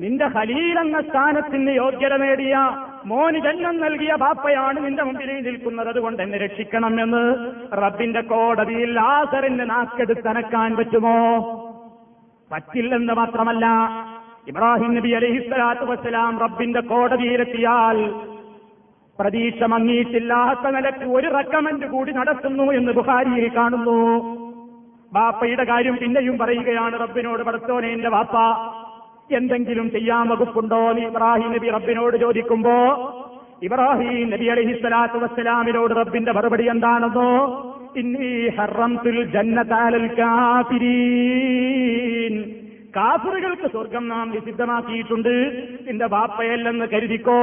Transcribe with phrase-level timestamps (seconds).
[0.00, 2.58] നിന്റെ ഖലീൽ എന്ന സ്ഥാനത്തിന് യോഗ്യത നേടിയ
[3.04, 5.88] മോന് ജന്മം നൽകിയ ബാപ്പയാണ് നിന്റെ മുമ്പിൽ നിൽക്കുന്നത്.
[5.88, 7.22] അതുകൊണ്ട് എന്നെ രക്ഷിക്കണം എന്ന്
[7.72, 11.16] റബ്ബിന്റെ കോടതിയിൽ ആസറിന്റെ നാക്കെടുത്തനക്കാൻ പറ്റുമോ?
[12.52, 13.66] പറ്റില്ലെന്ന് മാത്രമല്ല
[14.48, 17.98] ഇബ്രാഹിം നബി അലഹിസ്വലാത്തു വസ്സലാം റബ്ബിന്റെ കോടതിയിലെത്തിയാൽ
[19.18, 24.00] പ്രതീക്ഷ മങ്ങിയിട്ടില്ലാത്ത നിലയ്ക്ക് ഒരു റെക്കമെന്റ് കൂടി നടത്തുന്നു എന്ന് ബുഹാരിയിൽ കാണുന്നു.
[25.12, 28.36] ബാപ്പയുടെ കാര്യം പിന്നെയും പറയുകയാണ് റബ്ബിനോട് പടത്തോനെ എന്റെ ബാപ്പ
[29.36, 32.72] എന്തെങ്കിലും ചെയ്യാൻ വകുപ്പുണ്ടോ എന്ന് ഇബ്രാഹിം നബി റബ്ബിനോട് ചോദിക്കുമ്പോ
[33.62, 37.66] ഇബ്രാഹിം നബി അലഹി സ്വലാത്തു വസ്സലാമിനോട് റബ്ബിന്റെ മറുപടി എന്താണെന്നോ?
[37.96, 42.59] ഇന്നീ ഹറംതുൽ ജന്നതാലൽ കാഫിരീൻ.
[42.96, 45.34] കാഫറുകൾക്ക് സ്വർഗം നാം നിഷിദ്ധമാക്കിയിട്ടുണ്ട്.
[45.86, 47.40] നിന്റെ വാപ്പയല്ലെന്ന് കരുതിക്കോ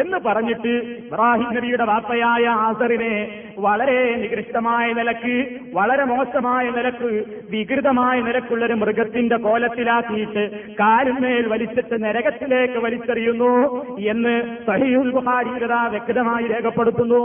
[0.00, 0.72] എന്ന് പറഞ്ഞിട്ട്
[1.04, 3.14] ഇബ്രാഹിം നബിയുടെ വാപ്പയായ ആസറിനെ
[3.58, 13.52] വളരെ നികൃഷ്ടമായ നിലയ്ക്ക് വളരെ മോശമായ നിലയ്ക്ക് വികൃതമായ നിലക്കുള്ളൊരു മൃഗത്തിന്റെ കോലത്തിലാക്കിയിട്ട് കാലിന്മേൽ വലിച്ചിട്ട് നരകത്തിലേക്ക് വലിച്ചെറിയുന്നു
[13.98, 17.24] എന്ന് സഹിയുൽ ബുഹാരികത വ്യക്തമായി രേഖപ്പെടുത്തുന്നു.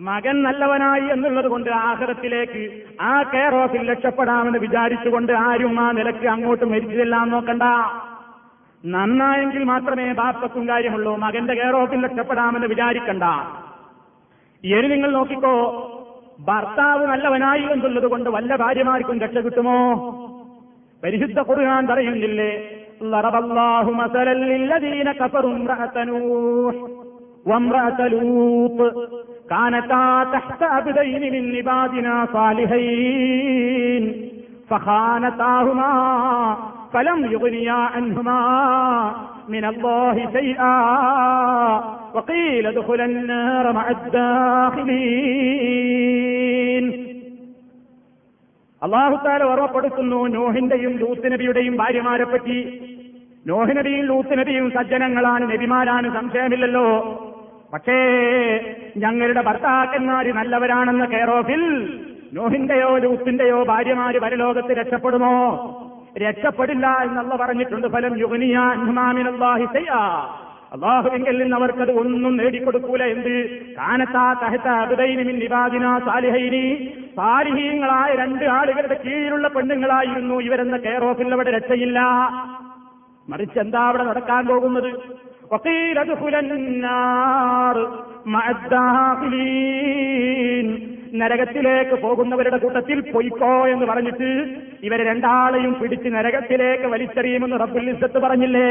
[0.00, 7.30] മകൻ നല്ലവനായി എന്നുള്ളത് കൊണ്ട് ആഹ്റത്തിലേക്ക് ആ കെയർ ഓഫിൽ രക്ഷപ്പെടാമെന്ന് വിചാരിച്ചുകൊണ്ട് ആരും ആ നിലയ്ക്ക് അങ്ങോട്ട് മരിച്ചതെല്ലാം
[7.30, 7.62] നോക്കണ്ട.
[8.84, 13.22] നന്നായെങ്കിൽ മാത്രമേ ബാപ്പക്കും കാര്യമുള്ളൂ മകന്റെ കെയർ ഓഫിൽ രക്ഷപ്പെടാമെന്ന് വിചാരിക്കണ്ട.
[14.64, 15.54] ഇനി നിങ്ങൾ നോക്കിക്കോ
[16.40, 19.78] ഭർത്താവ് നല്ലവനായി എന്നുള്ളത് കൊണ്ട് വല്ല ഭാര്യമാർക്കും രക്ഷ കിട്ടുമോ?
[21.04, 23.90] പരിശുദ്ധ കുറുകാൻ പറയുന്നില്ലേ ളറബല്ലാഹു
[29.61, 34.03] മസലൻ ലില്ലദീന കഫറു ഇംറഅത നൂഹ് وامرأة لوط كانتا تحت عبدين من عبادنا صالحين
[34.69, 35.93] فخانتاهما
[36.93, 38.41] فلم يغنيا عنهما
[39.49, 40.77] من الله شيئا
[42.13, 43.85] وقيل ادخلا النار مع
[45.51, 46.85] الداخلين
[48.81, 52.57] അള്ളാഹുത്താല ഓർമ്മപ്പെടുത്തുന്നു നോഹിന്റെയും ലൂത്ത് നബിയുടെയും ഭാര്യമാരെ പറ്റി
[53.45, 56.87] നോഹ് നബിയും ലൂത്ത് നബിയും സജ്ജനങ്ങളാണ് നബിമാരാണ് സംശയമില്ലല്ലോ
[57.72, 57.96] പക്ഷേ
[58.96, 61.62] ഞങ്ങളുടെ ഭർത്താക്കന്മാര് നല്ലവരാണെന്ന കെയറോഫിൽ
[62.32, 65.34] നോഹിന്റെയോ ലൂത്തിന്റെയോ ഭാര്യമാര് പരലോകത്ത് രക്ഷപ്പെടുമോ?
[66.18, 67.86] രക്ഷപ്പെടില്ല എന്നല്ല പറഞ്ഞിട്ടുണ്ട്.
[67.86, 69.76] ഫലം യുഗനിയാഹി
[70.72, 73.60] അള്ളാഹുവിങ്കിൽ നിന്ന് അവർക്കത് ഒന്നും നേടിക്കൊടുക്കൂല എന്ത്?
[73.74, 76.94] കാനത്താ തഹത്ത അബുദൈനിമിൻ നിബാദിന സാലിഹൈനി.
[77.16, 82.00] സാലിഹീങ്ങളായ രണ്ട് ആളുകളുടെ കീഴിലുള്ള പെണ്ണുങ്ങളായിരുന്നു ഇവരെന്ന കെയർ ഓഫിൽ അവിടെ രക്ഷയില്ല.
[83.28, 85.25] മറിച്ച് എന്താ അവിടെ നടക്കാൻ പോകുന്നത്?
[85.51, 87.75] وقيل ادخلا النار
[88.25, 88.43] مع
[89.51, 90.67] الداخلين
[91.13, 94.29] നരകത്തിലേക്ക് പോകുന്നവരുടെ കൂട്ടത്തിൽ പൊയ്ക്കോ എന്ന് പറഞ്ഞിട്ട്
[94.83, 98.69] ഇവരെ രണ്ടാളെയും പിടിച്ച് നരകത്തിലേക്ക് വലിച്ചെറിയുമെന്ന് റബ്ബുൽ ഇസ്സത്ത് പറഞ്ഞില്ലേ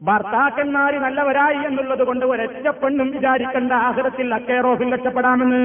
[0.00, 5.62] ഭർത്താക്കന്മാര് നല്ലവരായി എന്നുള്ളത് കൊണ്ട് ഒരൊറ്റ പെണ്ണും വിചാരിക്കേണ്ട ആഹ്റത്തിൽ അക്കയറോഫിൽ രക്ഷപ്പെടാമെന്ന്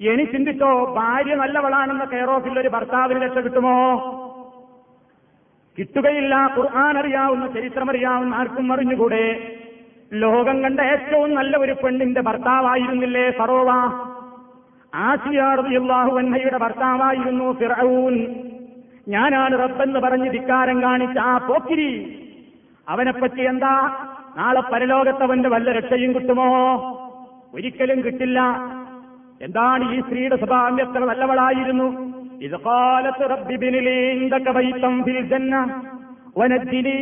[0.00, 3.76] ഇനി ചിന്തിച്ചോ ഭാര്യ നല്ലവളാണെന്ന കെയറോഫിൽ ഒരു ഭർത്താവിന് രക്ഷ കിട്ടുമോ
[5.77, 6.53] കിട്ടുകയില്ല.
[6.57, 9.55] ഖുർആൻ അറിയാവുന്ന ചരിത്രമറിയാവുന്ന ആർക്കും അറിഞ്ഞുകൂടെ?
[10.13, 13.69] ലോകം കണ്ട ഏറ്റവും നല്ല ഒരു പെണ്ണിന്റെ ഭർത്താവായിരുന്നില്ലേ സറോവ
[14.95, 18.35] ആസിയാർദിയുള്ളാഹു അന്നയുടെ ഭർത്താവായിരുന്നു ഫിറൌൻ
[19.07, 22.21] ഞാനാണ് റബ്ബെന്ന് പറഞ്ഞ് ധിക്കാരം കാണിച്ച ആ പോക്കിരി.
[22.89, 24.05] അവനെപ്പറ്റി എന്താ?
[24.37, 26.47] നാളെ പരലോകത്തവന്റെ വല്ല രക്ഷയും കിട്ടുമോ?
[27.53, 28.39] ഒരിക്കലും കിട്ടില്ല.
[29.41, 30.81] എന്താണ് ഈ സ്ത്രീയുടെ സ്വഭാവം?
[30.81, 32.14] എത്ര നല്ലവളായിരുന്നു.
[32.46, 35.54] ഇത് കാലത്ത് റബ്ബി ബിനിലി ഇൻദക ബൈതം ഫിൽ ജന്ന
[36.36, 37.00] ونجني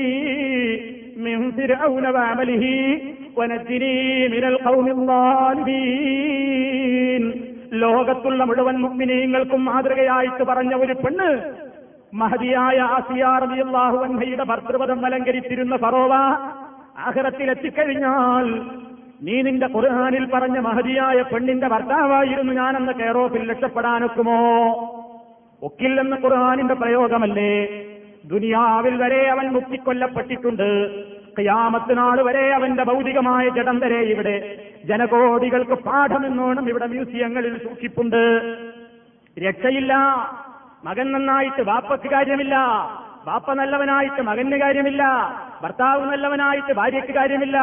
[1.19, 2.65] من فرعون وعمله
[3.37, 3.97] ونجني
[4.29, 4.87] من القوم
[5.89, 7.23] الظالمين
[7.75, 11.29] ലോകത്തുള്ള മുഴുവൻ മുഗ്മിനീങ്ങൾക്കും മാതൃകയായിട്ട് പറഞ്ഞ ഒരു പെണ്ണ്
[12.13, 16.13] മഹതിയായ ആസിയാറിയാഹു അൻഹയുടെ ഭർത്തൃപദം അലങ്കരിച്ചിരുന്ന ഫറോവ
[17.09, 18.47] ആഹ്റത്തിൽ എത്തിക്കഴിഞ്ഞാൽ
[19.23, 24.41] നീ നിന്റെ ഖുർആാനിൽ പറഞ്ഞ മഹതിയായ പെണ്ണിന്റെ ഭർത്താവായിരുന്നു ഞാനെന്ന് കെയറോഫിൽ രക്ഷപ്പെടാനൊക്കുമോ
[25.64, 27.66] ഒക്കില്ലെന്ന ഖുർആാനിന്റെ പ്രയോഗമല്ലേ?
[28.26, 31.04] ദുനിയാവിൽ വരെ അവൻ മുക്തിക്കൊല്ലപ്പെട്ടിട്ടുണ്ട്
[31.42, 34.60] ക്യാമത്തിനാൾ നാൾ വരെ അവന്റെ ഭൗതികമായ ജഡം വരെ ഇവിടെ.
[34.86, 38.56] ജനകോടികൾക്ക് പാഠമെന്നോണം ഇവിടെ മ്യൂസിയങ്ങളിൽ സൂക്ഷിപ്പുണ്ട്.
[39.48, 39.96] രക്ഷയില്ല.
[40.84, 42.56] മകൻ നന്നായിട്ട് ബാപ്പക്ക് കാര്യമില്ല.
[43.26, 45.04] ബാപ്പ നല്ലവനായിട്ട് മകന് കാര്യമില്ല.
[45.64, 47.60] ഭർത്താവ് നല്ലവനായിട്ട് ഭാര്യയ്ക്ക് കാര്യമില്ല.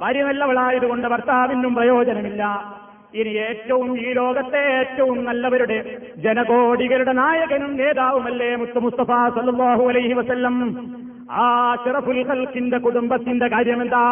[0.00, 2.74] ഭാര്യ നല്ലവളായതുകൊണ്ട് ഭർത്താവിനും പ്രയോജനമില്ല.
[3.14, 10.56] ഇനി ഏറ്റവും ഈ ലോകത്തെ ഏറ്റവും നല്ലവരുടെ ജനകോടികളുടെ നായകനും നേതാവുമല്ലേ മുത്തു മുസ്തഫ സല്ലല്ലാഹു അലൈഹി വസല്ലം?
[11.30, 14.02] ആ അഷറഫുൽ ഹൽക്കിന്റെ കുടുംബത്തിന്റെ കാര്യമെന്താ?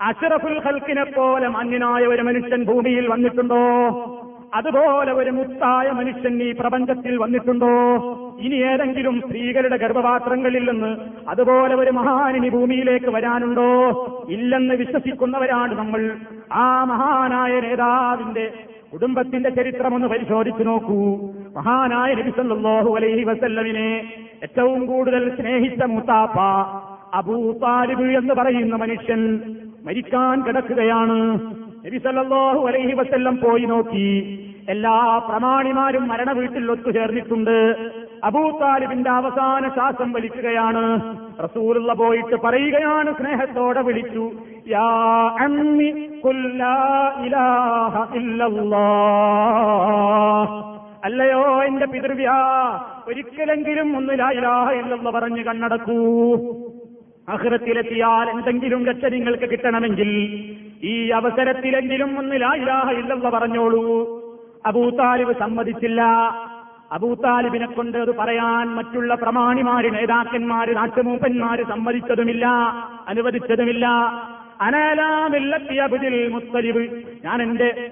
[0.00, 3.62] അഷറഫുൽ ഹൽക്കിനെ പോലെ മഞ്ഞിനായ ഒരു മനുഷ്യൻ ഭൂമിയിൽ വന്നിട്ടുണ്ടോ?
[4.54, 7.70] അതുപോലെ ഒരു മുത്തായ മനുഷ്യൻ ഈ പ്രപഞ്ചത്തിൽ വന്നിട്ടുണ്ടോ?
[8.40, 10.96] ഇനി ഏതെങ്കിലും സ്ത്രീകളുടെ ഗർഭപാത്രങ്ങളിൽ നിന്ന്
[11.28, 13.70] അതുപോലെ ഒരു മഹാനിനി ഭൂമിയിലേക്ക് വരാനുണ്ടോ?
[14.30, 16.16] ഇല്ലെന്ന് വിശ്വസിക്കുന്നവരാണ് നമ്മൾ.
[16.52, 18.52] ആ മഹാനായ നേതാവിന്റെ
[18.92, 21.32] കുടുംബത്തിന്റെ ചരിത്രമൊന്ന് പരിശോധിച്ചു നോക്കൂ.
[21.56, 24.12] മഹാനായ നബി സല്ലല്ലാഹു അലൈഹി വസല്ലമിനെ
[24.42, 26.38] ഏറ്റവും കൂടുതൽ സ്നേഹിച്ച മുത്താപ്പ
[27.14, 29.40] അബൂ താലിബ് എന്ന് പറയുന്ന മനുഷ്യൻ
[29.84, 31.18] മരിക്കാൻ കിടക്കുകയാണ്.
[31.84, 34.08] നബി സല്ലല്ലാഹു അലൈഹി വസല്ലം പോയി നോക്കി.
[34.68, 37.56] എല്ലാ പ്രമാണിമാരും മരണ വീട്ടിൽ ഒത്തുചേർന്നിട്ടുണ്ട്.
[38.24, 40.84] അബൂ താലിബിന്റെ അവസാന ശ്വാസം വലിക്കുകയാണ്.
[41.44, 44.30] റസൂലുള്ള പോയിട്ട് പറയുകയാണ് സ്നേഹത്തോടെ വിളിച്ചു.
[44.68, 44.86] യാ
[45.46, 45.90] അമ്മി
[47.26, 47.94] ഇലാഹ
[51.04, 52.38] അല്ലയോ എന്റെ പിതൃവ്യാ
[53.08, 56.00] ഒരിക്കലെങ്കിലും ഒന്നിലായിരാഹ എന്നുള്ള പറഞ്ഞ് കണ്ണടക്കൂ.
[57.28, 60.10] അഹ്റത്തിലെത്തിയാൽ എന്തെങ്കിലും രക്ഷ നിങ്ങൾക്ക് കിട്ടണമെങ്കിൽ
[60.82, 63.82] ഈ അവസരത്തിലെങ്കിലും ഒന്ന് ലാഹ ഇല്ലെന്ന് പറഞ്ഞോളൂ.
[64.66, 66.02] അബൂതാലിബ് സമ്മതിച്ചില്ല.
[66.92, 72.46] അബൂതാലിബിനെ കൊണ്ട് അത് പറയാൻ മറ്റുള്ള പ്രമാണിമാര് നേതാക്കന്മാര് നാട്ടുമൂപ്പന്മാര് സമ്മതിച്ചതുമില്ല
[73.08, 73.86] അനുവദിച്ചതുമില്ല.
[74.60, 77.02] അനലാമില്ലത്തിയബുദിൽ മുത്തലിബ്.
[77.24, 77.90] ഞാൻ എന്റെ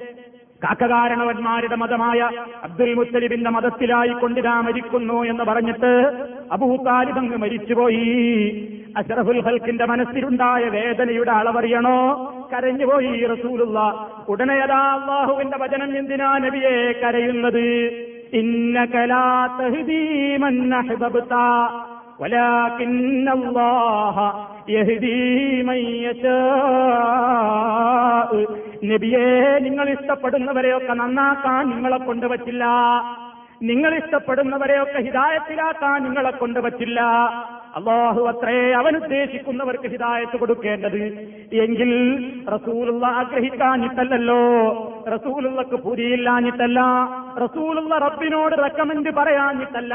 [0.64, 2.30] കാക്കകാരണവന്മാരുടെ മതമായ
[2.62, 8.68] അബ്ദുൽ മുത്തലിബിന്റെ മതത്തിലായി കൊണ്ടിരാ മരിക്കുന്നു എന്ന് പറഞ്ഞിട്ട് അബൂ താലിബ് മരിച്ചുപോയി.
[8.96, 12.24] അഷറഫുൽ ഹൽക്കിന്റെ മനസ്സിലുണ്ടായ വേദനയുടെ അളവറിയണോ?
[12.52, 14.08] കരഞ്ഞുപോയി റസൂലുള്ള.
[14.28, 17.90] ഉടനെ അതാ അള്ളാഹുവിന്റെ വചനം എന്തിനാ നബിയെ കരയുന്നത്?
[18.32, 19.46] ഇന്നകലാ
[28.84, 32.64] നബിയെ നിങ്ങൾ ഇഷ്ടപ്പെടുന്നവരെയൊക്കെ നന്നാക്കാൻ നിങ്ങളെ കൊണ്ടുവച്ചില്ല.
[33.62, 37.00] നിങ്ങൾ ഇഷ്ടപ്പെടുന്നവരെയൊക്കെ ഹിതായത്തിലാക്കാൻ നിങ്ങളെ കൊണ്ടുവച്ചില്ല.
[37.76, 41.02] അള്ളാഹു അത്രേ അവൻ ഉദ്ദേശിക്കുന്നവർക്ക് ഹിതായത്ത് കൊടുക്കേണ്ടത്.
[41.52, 41.90] എങ്കിൽ
[42.48, 44.40] റസൂലുള്ള ആഗ്രഹിക്കാഞ്ഞിട്ടല്ലോ
[45.14, 46.80] റസൂലുള്ളക്ക് പുരിയില്ലാഞ്ഞിട്ടല്ല
[47.44, 49.94] റസൂലുള്ള റബ്ബിനോട് റെക്കമെന്റ് പറയാഞ്ഞിട്ടല്ല.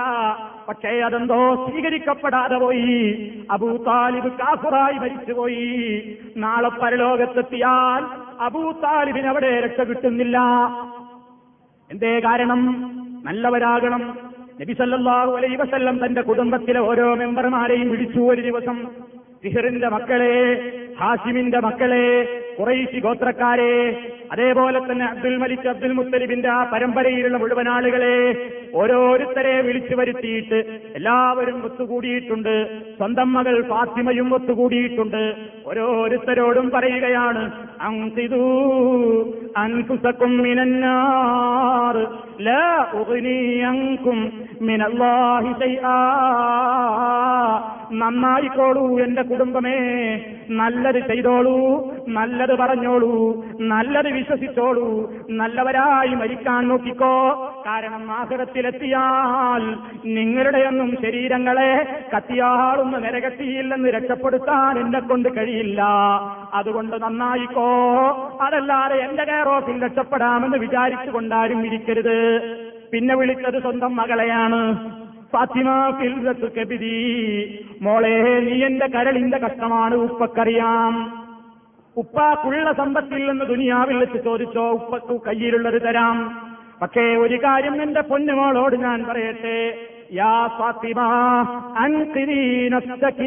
[0.67, 3.31] പക്ഷേ അതെന്തോ സ്വീകരിക്കപ്പെടാതെ പോയി.
[3.51, 6.17] അബൂ താലിബ് കാഫുറായി മരിച്ചുപോയി.
[6.37, 8.03] നാളെ പരലോകത്തെത്തിയാൽ
[8.43, 10.39] അബൂ താലിബിന് അവിടെ രക്ഷ കിട്ടുന്നില്ല.
[11.91, 12.61] എന്തേ കാരണം?
[13.25, 14.17] നല്ലവരാകണം.
[14.61, 18.87] നബി സല്ലല്ലാഹു അലൈഹി വസല്ലം തന്റെ കുടുംബത്തിലെ ഓരോ മെമ്പർമാരെയും വിളിച്ചു ഒരു ദിവസം
[19.45, 20.35] സിഹറിന്റെ മക്കളെ
[20.99, 22.05] ഹാഷിമിന്റെ മക്കളെ
[22.59, 23.73] കുറൈശി ഗോത്രക്കാരെ
[24.31, 28.15] അതേപോലെ തന്നെ അബ്ദുൽ മലിക് അബ്ദുൽ മുത്തലിബിന്റെ ആ പരമ്പരയിലുള്ള മുഴുവൻ ആളുകളെ
[28.75, 30.59] ഓരോരുത്തരെ വിളിച്ചു വരുത്തിയിട്ട്
[30.95, 32.55] എല്ലാവരും ഒത്തുകൂടിയിട്ടുണ്ട്.
[32.97, 35.23] സ്വന്തം മകൾ ഫാത്തിമയും ഒത്തുകൂടിയിട്ടുണ്ട്.
[35.65, 37.43] ഓരോരുത്തരോടും പറയുകയാണ്
[40.45, 41.95] മിനന്നാർ
[42.41, 42.63] ലാ
[43.69, 44.19] അൻകും
[47.91, 49.77] നന്നായിക്കോളൂ എന്റെ കുടുംബമേ
[50.49, 51.57] നല്ലത് ചെയ്തോളൂ
[52.07, 57.15] നല്ലത് പറഞ്ഞോളൂ നല്ലത് വിശ്വസിച്ചോളൂ നല്ലവരായി മരിക്കാൻ നോക്കിക്കോ.
[57.67, 65.81] കാരണം ആഹൃതത്തിലെത്തിയാൽ നിങ്ങളുടെയൊന്നും ശരീരങ്ങളെ കത്തിയാളൊന്ന് നരകത്തിയില്ലെന്ന് രക്ഷപ്പെടുത്താൻ എന്നെ കൊണ്ട് കഴിയില്ല.
[66.53, 67.69] അതുകൊണ്ട് നന്നായിക്കോ.
[68.41, 72.17] അതല്ലാതെ എന്റെ കെയർ ഓഫിൽ രക്ഷപ്പെടാമെന്ന് വിചാരിച്ചുകൊണ്ടാരും ഇരിക്കരുത്.
[72.91, 74.61] പിന്നെ വിളിച്ചത് സ്വന്തം മകളെയാണ്.
[75.35, 76.97] ഫാത്തിമ ഫിൽറത്ത് കബിരി.
[77.81, 81.23] മോളെ നീ എന്റെ കരളിന്റെ കഷ്ടമാണ് ഉപ്പക്കറിയാം.
[81.97, 86.47] ഉപ്പാക്കുള്ള സമ്പത്തിൽ നിന്ന് ദുനിയാവിൽ വെച്ച് ചോദിച്ചോ ഉപ്പക്കു കയ്യിലുള്ളത് തരാം.
[86.81, 89.77] പക്ഷേ ഒരു കാര്യം എന്റെ പൊന്നുമോളോട് ഞാൻ പറയട്ടെ.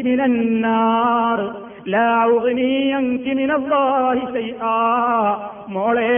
[0.03, 1.39] മിനന്നാർ
[1.87, 4.73] ലാ ഉഗ്നി അൻകി മിനല്ലാഹി ശൈആ
[5.69, 6.09] മോളെ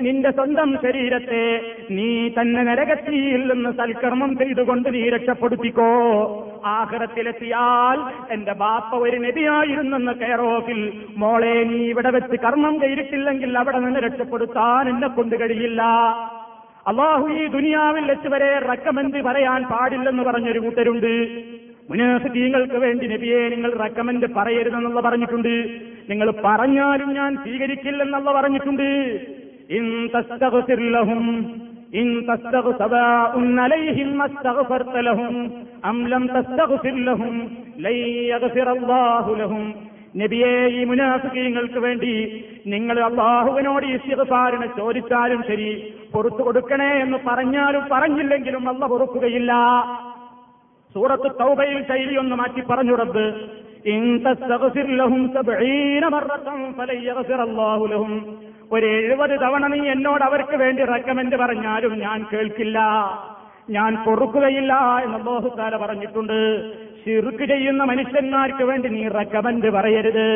[0.00, 1.44] നിന്റെ സ്വന്തം ശരീരത്തെ
[1.90, 5.92] നീ തന്നെ നരകത്തിയിൽ നിന്ന് സൽക്കർമ്മം ചെയ്തുകൊണ്ട് നീ രക്ഷപ്പെടുത്തിക്കോ.
[6.64, 7.98] ആഹ്റത്തിലെത്തിയാൽ
[8.30, 10.80] എന്റെ ബാപ്പ ഒരു നബിയായിരുന്നെന്ന് കെയറോഫിൽ
[11.16, 15.82] മോളെ നീ ഇവിടെ വെച്ച് കർമ്മം ചെയ്തിട്ടില്ലെങ്കിൽ അവിടെ നിന്ന് രക്ഷപ്പെടുത്താൻ എന്നെ കൊണ്ട് കഴിയില്ല.
[16.88, 21.12] അള്ളാഹു ഈ ദുനിയാവിൽ വെച്ച് വരെ റെക്കമെന്റ് പറയാൻ പാടില്ലെന്ന് പറഞ്ഞൊരു കൂട്ടരുണ്ട്.
[21.90, 25.54] മുനാഫിക്കീങ്ങൾക്ക് വേണ്ടി നബിയെ നിങ്ങൾ റെക്കമെന്റ് പറയരുതെന്നുള്ള പറഞ്ഞിട്ടുണ്ട്.
[26.10, 28.88] നിങ്ങൾ പറഞ്ഞാലും ഞാൻ സ്വീകരിക്കില്ലെന്നുള്ള പറഞ്ഞിട്ടുണ്ട്.
[29.70, 29.84] ഇൻ
[40.20, 42.12] നബിയെ ഈ മുനാഫിക്കീങ്ങൾക്ക് വേണ്ടി
[42.74, 45.70] നിങ്ങൾ അള്ളാഹുവിനോട് ഈ സിഗഫാറിനെ ചോദിച്ചാലും ശരി
[46.12, 49.52] പുറത്തു കൊടുക്കണേ എന്ന് പറഞ്ഞാലും പറഞ്ഞില്ലെങ്കിലും അല്ല പൊറുക്കുകയില്ല.
[50.94, 53.26] സൂറത്ത് തൗബയിൽ ശൈലി ഒന്ന് മാറ്റി പറഞ്ഞു റബ്ബ്
[58.74, 62.78] ഒരു എഴുപത് തവണ നീ എന്നോട് അവർക്ക് വേണ്ടി റെക്കമെന്റ് പറഞ്ഞാലും ഞാൻ കേൾക്കില്ല
[63.76, 64.72] ഞാൻ പൊറുക്കുകയില്ല
[65.04, 66.40] എന്ന് അല്ലാഹുത്താല പറഞ്ഞിട്ടുണ്ട്.
[67.04, 70.28] ശിർക്ക് ചെയ്യുന്ന മനുഷ്യന്മാർക്ക് വേണ്ടി നീ റെക്കമെന്റ് പറയരുത്.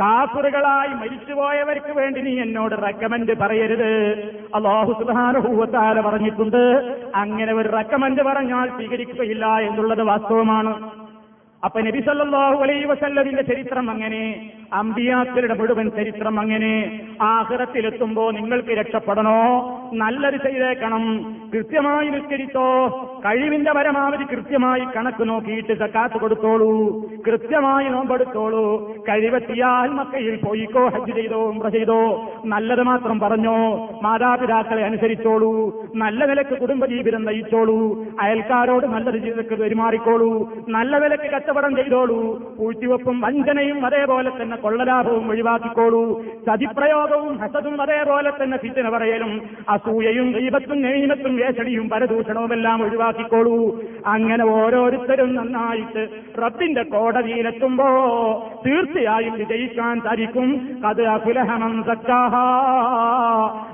[0.00, 3.90] കാഫറുകളായി മരിച്ചുപോയവർക്ക് വേണ്ടി നീ എന്നോട് റെക്കമെന്റ് പറയരുത്.
[4.54, 6.62] അള്ളാഹു സുധാനഭൂവത്താല പറഞ്ഞിട്ടുണ്ട്
[7.14, 11.03] അങ്ങനെ ഒരു റെക്കമെന്റ് പറഞ്ഞാൽ സ്വീകരിക്കുകയില്ല എന്നുള്ളത് വാസ്തവമാണ്.
[11.64, 17.00] അപ്പൊ നബി സല്ലാഹു അലൈ വസല്ലതിന്റെ ചരിത്രം അങ്ങനെ അമ്പിയാക്കളുടെ മുഴുവൻ ചരിത്രം അങ്ങനെ.
[17.22, 19.70] ആഹ്റത്തിലെത്തുമ്പോ നിങ്ങൾക്ക് രക്ഷപ്പെടണോ?
[19.94, 21.36] നല്ലത് ചെയ്തേക്കണം.
[21.54, 22.88] കൃത്യമായി നിസ്കരിച്ചോ.
[23.24, 27.00] കഴിവിന്റെ പരമാവധി കൃത്യമായി കണക്ക് നോക്കിയിട്ട് സക്കാത്ത് കൊടുത്തോളൂ.
[27.26, 28.94] കൃത്യമായി നോമ്പെടുത്തോളൂ.
[29.08, 32.32] കഴിവെത്തിയാൽ മക്കയിൽ പോയിക്കോ ഹജ്ജ് ചെയ്തോ ഉംറ ചെയ്തോ.
[32.46, 33.88] നല്ലത് മാത്രം പറഞ്ഞോ.
[34.02, 35.84] മാതാപിതാക്കളെ അനുസരിച്ചോളൂ.
[35.94, 38.04] നല്ല നിലയ്ക്ക് കുടുംബജീവിതം നയിച്ചോളൂ.
[38.20, 40.52] അയൽക്കാരോട് നല്ലത് ജീവിതത്തിൽ പെരുമാറിക്കോളൂ.
[40.68, 42.42] നല്ല നിലയ്ക്ക് കച്ചവടം ചെയ്തോളൂ.
[42.58, 46.24] പൂഴ്ത്തിവെപ്പും വഞ്ചനയും അതേപോലെ തന്നെ കൊള്ളലാഭവും ഒഴിവാക്കിക്കോളൂ.
[46.46, 49.40] ചതിപ്രയോഗവും ഹസതും അതേപോലെ തന്നെ ഫിറ്റിന് പറയലും.
[49.68, 53.80] അസൂയയും ദൈവത്തും നെയ്മത്തും വേഷടിയും പരദൂഷണവും എല്ലാം ഒഴിവാക്കിക്കോളൂ.
[54.06, 56.08] അങ്ങനെ ഓരോരുത്തരും നന്നായിട്ട്
[56.42, 57.86] റബ്ബിന്റെ കോടതിയിലെത്തുമ്പോ
[58.66, 62.34] തീർച്ചയായും വിജയിക്കാൻ തരിക്കും അത് അഫുലഹമം സക്കാഹ.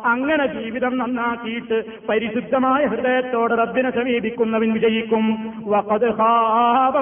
[0.07, 5.53] അങ്ങനെ ജീവിതം നന്നാക്കിയിട്ട് പരിശുദ്ധമായ ഹൃദയത്തോടെ റബ്ബിനെ സമീപിക്കുന്നവൻ വിജയിക്കും.
[5.67, 7.01] വഖദ് ഖാബ.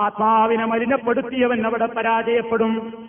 [0.00, 3.08] ആത്മാവിനെ മലിനപ്പെടുത്തിയവൻ അവിടെ പരാജയപ്പെടും.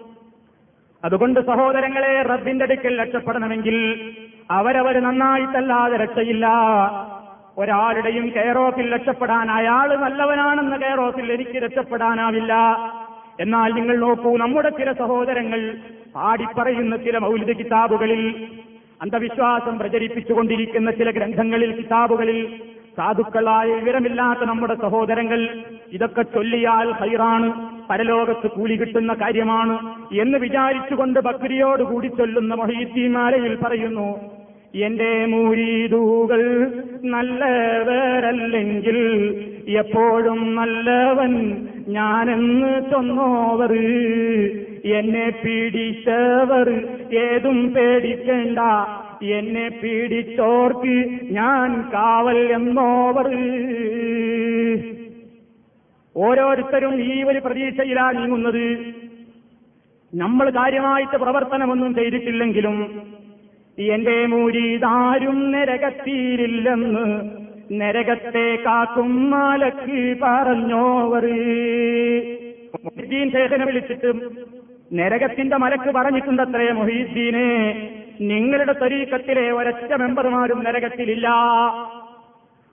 [1.05, 4.11] അതുകൊണ്ട് സഹോദരങ്ങളെ റബ്ബിന്റെ അടുക്കൽ രക്ഷപ്പെടണമെങ്കിൽ
[4.51, 6.47] അവരവർ നന്നായിട്ടല്ലാതെ രക്ഷയില്ല.
[7.57, 12.53] ഒരാളുടെയും കെയറോഫിൽ രക്ഷപ്പെടാൻ അയാൾ നല്ലവനാണെന്ന കെയറോഫിൽ എനിക്ക് രക്ഷപ്പെടാനാവില്ല.
[13.39, 15.75] എന്നാൽ നിങ്ങൾ നോക്കൂ നമ്മുടെ ചില സഹോദരങ്ങൾ
[16.15, 18.47] പാടിപ്പറയുന്ന ചില മൗലിക കിതാബുകളിൽ
[19.01, 22.61] അന്ധവിശ്വാസം പ്രചരിപ്പിച്ചുകൊണ്ടിരിക്കുന്ന ചില ഗ്രന്ഥങ്ങളിൽ കിതാബുകളിൽ
[22.97, 25.39] സാധുക്കളായ വിവരമില്ലാത്ത നമ്മുടെ സഹോദരങ്ങൾ
[25.93, 27.47] ഇതൊക്കെ ചൊല്ലിയാൽ ഹൈറാണ്.
[27.89, 29.75] പരലോകത്ത് കൂലി കിട്ടുന്ന കാര്യമാണ്
[30.13, 34.09] എന്ന് വിചാരിച്ചുകൊണ്ട് ബക്രിയോട് കൂടി ചൊല്ലുന്ന മൊഹീത്തിമാരയിൽ പറയുന്നു
[34.75, 36.41] എന്റെ മൂരീതൂകൾ
[37.03, 38.99] നല്ലവരല്ലെങ്കിൽ
[39.77, 41.33] എപ്പോഴും നല്ലവൻ
[41.87, 43.73] ഞാനെന്ന് ചൊന്നോവർ.
[44.97, 46.67] എന്നെ പീഡിച്ചവർ
[47.17, 48.59] ഏതും പേടിക്കേണ്ട
[49.25, 53.27] എന്നെ പീഡിച്ചോർക്ക് ഞാൻ കാവൽ എന്നോവർ.
[56.17, 58.77] ഓരോരുത്തരും ഈ ഒരു പ്രതീക്ഷയിലാണ് നീങ്ങുന്നത്.
[60.15, 63.01] നമ്മൾ കാര്യമായിട്ട് പ്രവർത്തനമൊന്നും ചെയ്തിട്ടില്ലെങ്കിലും
[63.79, 67.29] എന്റെ മൂരിതാരും നരകത്തിയിലില്ലെന്ന്
[67.81, 71.25] നരകത്തെ കാക്കും മാലക്ക് പറഞ്ഞോവർ.
[72.83, 74.37] മൊഹീദ്ദീൻ ശേഖനെ വിളിച്ചിട്ടും
[74.93, 77.89] നരകത്തിന്റെ മലക്ക് പറഞ്ഞിട്ടുണ്ടത്രേ മൊഹീദ്ദീനെ.
[78.21, 81.29] നിങ്ങളുടെ തരീക്കത്തിലെ ഒരൊറ്റ മെമ്പർമാരും നരകത്തിലില്ല.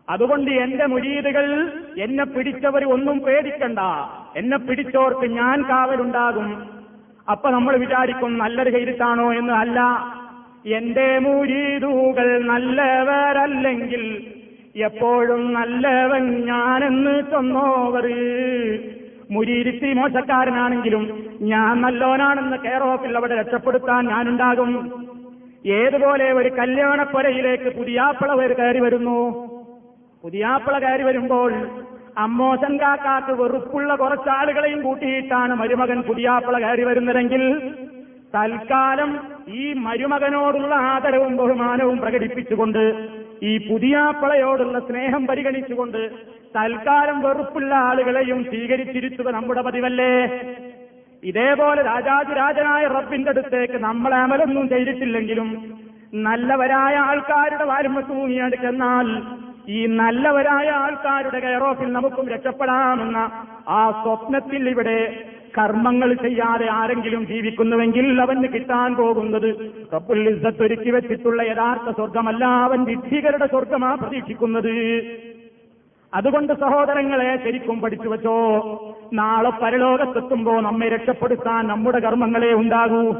[0.09, 3.78] അതുകൊണ്ട് എന്റെ മുരീദുകൾ എന്നെ പിടിച്ചവർ ഒന്നും പേടിക്കണ്ട.
[4.37, 6.80] എന്നെ പിടിച്ചോർക്ക് ഞാൻ കാവലുണ്ടാകും.
[7.30, 9.80] അപ്പൊ നമ്മൾ വിചാരിക്കും നല്ലൊരു ചെയ്തിട്ടാണോ എന്ന് അല്ല.
[10.66, 14.26] എന്റെ മുരീദുകൾ നല്ലവരല്ലെങ്കിൽ
[14.76, 18.06] എപ്പോഴും നല്ലവൻ ഞാനെന്ന് ചൊന്നോവർ
[19.30, 24.92] മുരീരിത്തി മോശക്കാരനാണെങ്കിലും ഞാൻ നല്ലോനാണെന്ന് കെയർ ഓഫിൽ അവിടെ രക്ഷപ്പെടുത്താൻ ഞാനുണ്ടാകും.
[25.64, 29.18] ഏതുപോലെ ഒരു കല്യാണപ്പുരയിലേക്ക് പുതിയാപ്പിള കയറി വരുന്നു?
[30.24, 31.52] പുതിയാപ്പിള കയറി വരുമ്പോൾ
[32.18, 37.42] അമ്മോശൻ കാക്കാക്ക് വെറുപ്പുള്ള കുറച്ചാളുകളെയും കൂട്ടിയിട്ടാണ് മരുമകൻ പുതിയാപ്പിള കയറി വരുന്നതെങ്കിൽ
[38.34, 39.10] തൽക്കാലം
[39.48, 42.82] ഈ മരുമകനോടുള്ള ആദരവും ബഹുമാനവും പ്രകടിപ്പിച്ചുകൊണ്ട്
[43.42, 46.02] ഈ പുതിയാപ്പിളയോടുള്ള സ്നേഹം പരിഗണിച്ചുകൊണ്ട്
[46.56, 50.12] തൽക്കാലം വെറുപ്പുള്ള ആളുകളെയും സ്വീകരിച്ചിരുത്തുക നമ്മുടെ പതിവല്ലേ?
[51.22, 55.48] ഇതേപോലെ രാജാതിരാജനായ റബ്ബിന്റെ അടുത്തേക്ക് നമ്മൾ അമലൊന്നും ചെയ്തിട്ടില്ലെങ്കിലും
[56.26, 59.08] നല്ലവരായ ആൾക്കാരുടെ വാരുമ തൂങ്ങിയാണ് ചെന്നാൽ
[59.68, 63.18] ഈ നല്ലവരായ ആൾക്കാരുടെ കയറോഫിൽ നമുക്കും രക്ഷപ്പെടാമെന്ന
[63.68, 64.98] ആ സ്വപ്നത്തിൽ ഇവിടെ
[65.58, 69.48] കർമ്മങ്ങൾ ചെയ്യാതെ ആരെങ്കിലും ജീവിക്കുന്നുവെങ്കിൽ അവന് കിട്ടാൻ പോകുന്നത്
[69.94, 74.74] റബ്ബുൽ ഇസ്സത്ത് ഒരുക്കി വെച്ചിട്ടുള്ള യഥാർത്ഥ സ്വർഗമല്ല അവൻ വിദ്ധികരുടെ സ്വർഗമാ പ്രതീക്ഷിക്കുന്നത്.
[76.14, 78.58] അതുകൊണ്ട് സഹോദരങ്ങളെ ശരിക്കും പഠിച്ചു വച്ചോ?
[79.12, 83.14] നാളെ പരലോകത്തെത്തുമ്പോ നമ്മെ രക്ഷപ്പെടുത്താൻ നമ്മുടെ കർമ്മങ്ങളെ ഉണ്ടാകൂ.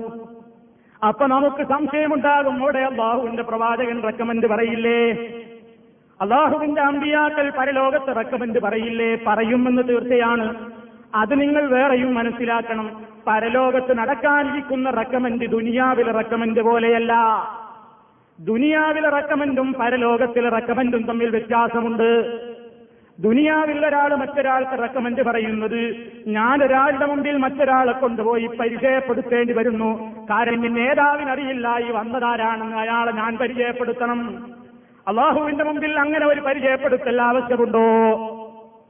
[1.09, 5.11] അപ്പൊ നമുക്ക് സംശയമുണ്ടാകും അവിടെ അള്ളാഹുവിന്റെ പ്രവാചകൻ റെക്കമെന്റ് പറയില്ലേ?
[6.21, 9.19] അള്ളാഹുവിന്റെ അമ്പിയാക്കൾ പരലോകത്ത് റെക്കമെന്റ് പറയില്ലേ?
[9.27, 10.73] പറയുമെന്ന് തീർച്ചയാണ്.
[11.15, 13.05] അത് നിങ്ങൾ വേറെയും മനസ്സിലാക്കണം.
[13.27, 17.15] പരലോകത്ത് നടക്കാനിരിക്കുന്ന റെക്കമെന്റ് ദുനിയാവിലെ റെക്കമെന്റ് പോലെയല്ല.
[18.41, 22.50] ദുനിയാവിലെ റെക്കമെന്റും പരലോകത്തിലെ റെക്കമെന്റും തമ്മിൽ വ്യത്യാസമുണ്ട്.
[23.21, 25.95] ദുനിയാവിൽ ഒരാൾ മറ്റൊരാൾക്ക് റെക്കമെന്റ് പറയുന്നത്
[26.27, 30.25] ഞാൻ ഒരാളുടെ മുമ്പിൽ മറ്റൊരാളെ കൊണ്ടുപോയി പരിചയപ്പെടുത്തേണ്ടി വരുന്നു.
[30.31, 34.51] കാരണം ഈ നേതാവിനറിയില്ല ഈ വന്നതാരാണെന്ന് അയാളെ ഞാൻ പരിചയപ്പെടുത്തണം.
[35.09, 37.81] അള്ളാഹുവിന്റെ മുമ്പിൽ അങ്ങനെ ഒരു പരിചയപ്പെടുത്തൽ ആവശ്യമുണ്ടോ?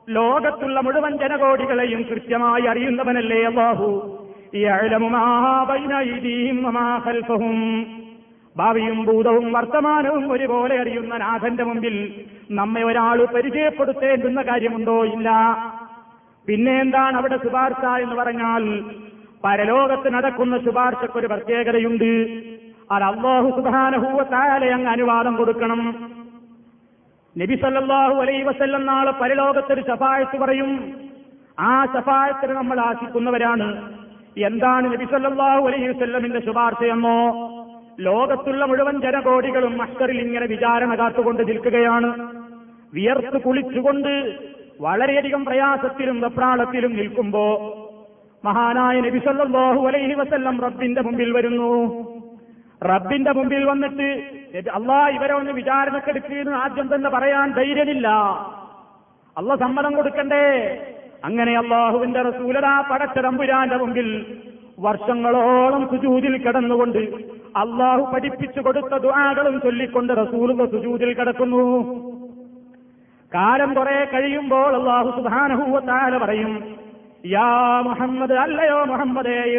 [0.09, 4.17] ലോകത്തുള്ള മുഴുവൻ ജനകോടികളെയും കൃത്യമായി അറിയുന്നവനല്ലേ അള്ളാഹു
[7.31, 8.00] ും.
[8.57, 15.30] ഭാവിയും ഭൂതവും വർത്തമാനവും ഒരുപോലെ അറിയുന്ന നാഥന്റെ മുമ്പിൽ നമ്മെ ഒരാൾ പരിചയപ്പെടുത്തേണ്ടുന്ന കാര്യമുണ്ടോ ഇല്ല.
[16.49, 18.85] പിന്നെ എന്താണ് അവിടെ ശുപാർശ എന്ന് പറഞ്ഞാൽ
[19.45, 22.12] പരലോകത്ത് നടക്കുന്ന ശുപാർശക്കൊരു പ്രത്യേകതയുണ്ട്.
[22.92, 26.11] അത് അള്ളാഹു സുധാനഹൂവത്തായാലെ അങ്ങ് അനുവാദം കൊടുക്കണം.
[27.38, 30.92] നബി സല്ലല്ലാഹു അലൈഹി വസല്ലം നാളെ പരലോകത്തൊരു ശഫായത്ത് പറയും.
[31.61, 33.99] ആ ശഫായത്തിന് നമ്മൾ ആശിക്കുന്നവരാണ്.
[34.37, 37.60] എന്താണ് നബി സല്ലല്ലാഹു അലൈഹി വസല്ലമിന്റെ ശുപാർശയെന്നോ
[37.99, 42.35] ലോകത്തുള്ള മുഴുവൻ ജനകോടികളും മഷ്കറിൽ ഇങ്ങനെ വിചാരണ കാത്തുകൊണ്ട് നിൽക്കുകയാണ്.
[42.95, 44.39] വിയർത്ത് കുളിച്ചുകൊണ്ട്
[44.81, 47.77] വളരെയധികം പ്രയാസത്തിലും വെപ്രാളത്തിലും നിൽക്കുമ്പോ
[48.45, 51.73] മഹാനായ നബി സല്ലല്ലാഹു അലൈഹി വസല്ലം റബ്ബിന്റെ മുമ്പിൽ വരുന്നു.
[52.85, 58.09] റബ്ബിന്റെ മുമ്പിൽ വന്നിട്ട് അള്ളാ ഇവരെ ഒന്ന് വിചാരണക്കെടുക്കുന്നു ആദ്യം തന്നെ പറയാൻ ധൈര്യമില്ല.
[59.37, 60.47] അള്ള സമ്മതം കൊടുക്കണ്ടേ?
[61.25, 64.37] അങ്ങനെ അള്ളാഹുവിന്റെ റസൂലരാ പടച്ചതമ്പുരാന്റെ മുമ്പിൽ
[64.81, 66.99] വർഷങ്ങളോളം സുജൂതിൽ കിടന്നുകൊണ്ട്
[67.57, 71.65] അള്ളാഹു പഠിപ്പിച്ചു കൊടുത്ത ദുആകളും ചൊല്ലിക്കൊണ്ട് റസൂലുള്ള സുജൂതിൽ കിടക്കുന്നു.
[73.35, 76.53] കാലം കുറെ കഴിയുമ്പോൾ അള്ളാഹു സുധാനഹൂവത്താല പറയും
[77.27, 79.59] യാ മുഹമ്മദ് അല്ലയോ മുഹമ്മദേ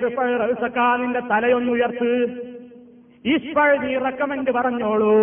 [1.01, 2.11] നിന്റെ തലയൊന്നുയർത്ത്.
[3.25, 5.15] ഈശ്വഴ് നീ റെക്കമെന്റ് പറഞ്ഞോളൂ.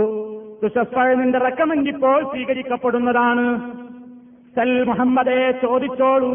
[0.62, 3.47] തുഷഫൾ നിന്റെ റെക്കമെന്റ് ഇപ്പോൾ സ്വീകരിക്കപ്പെടുന്നതാണ്.
[4.57, 6.33] സൽ മുഹമ്മദെ ചോദിച്ചോളൂ.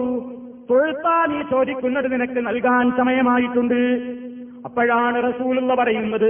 [0.69, 3.81] തൊഴുത്താ ഈ ചോദിക്കുന്നത് നിനക്ക് നൽകാൻ സമയമായിട്ടുണ്ട്.
[4.65, 6.29] അപ്പോഴാണ് റസൂലുള്ള പറയുന്നത്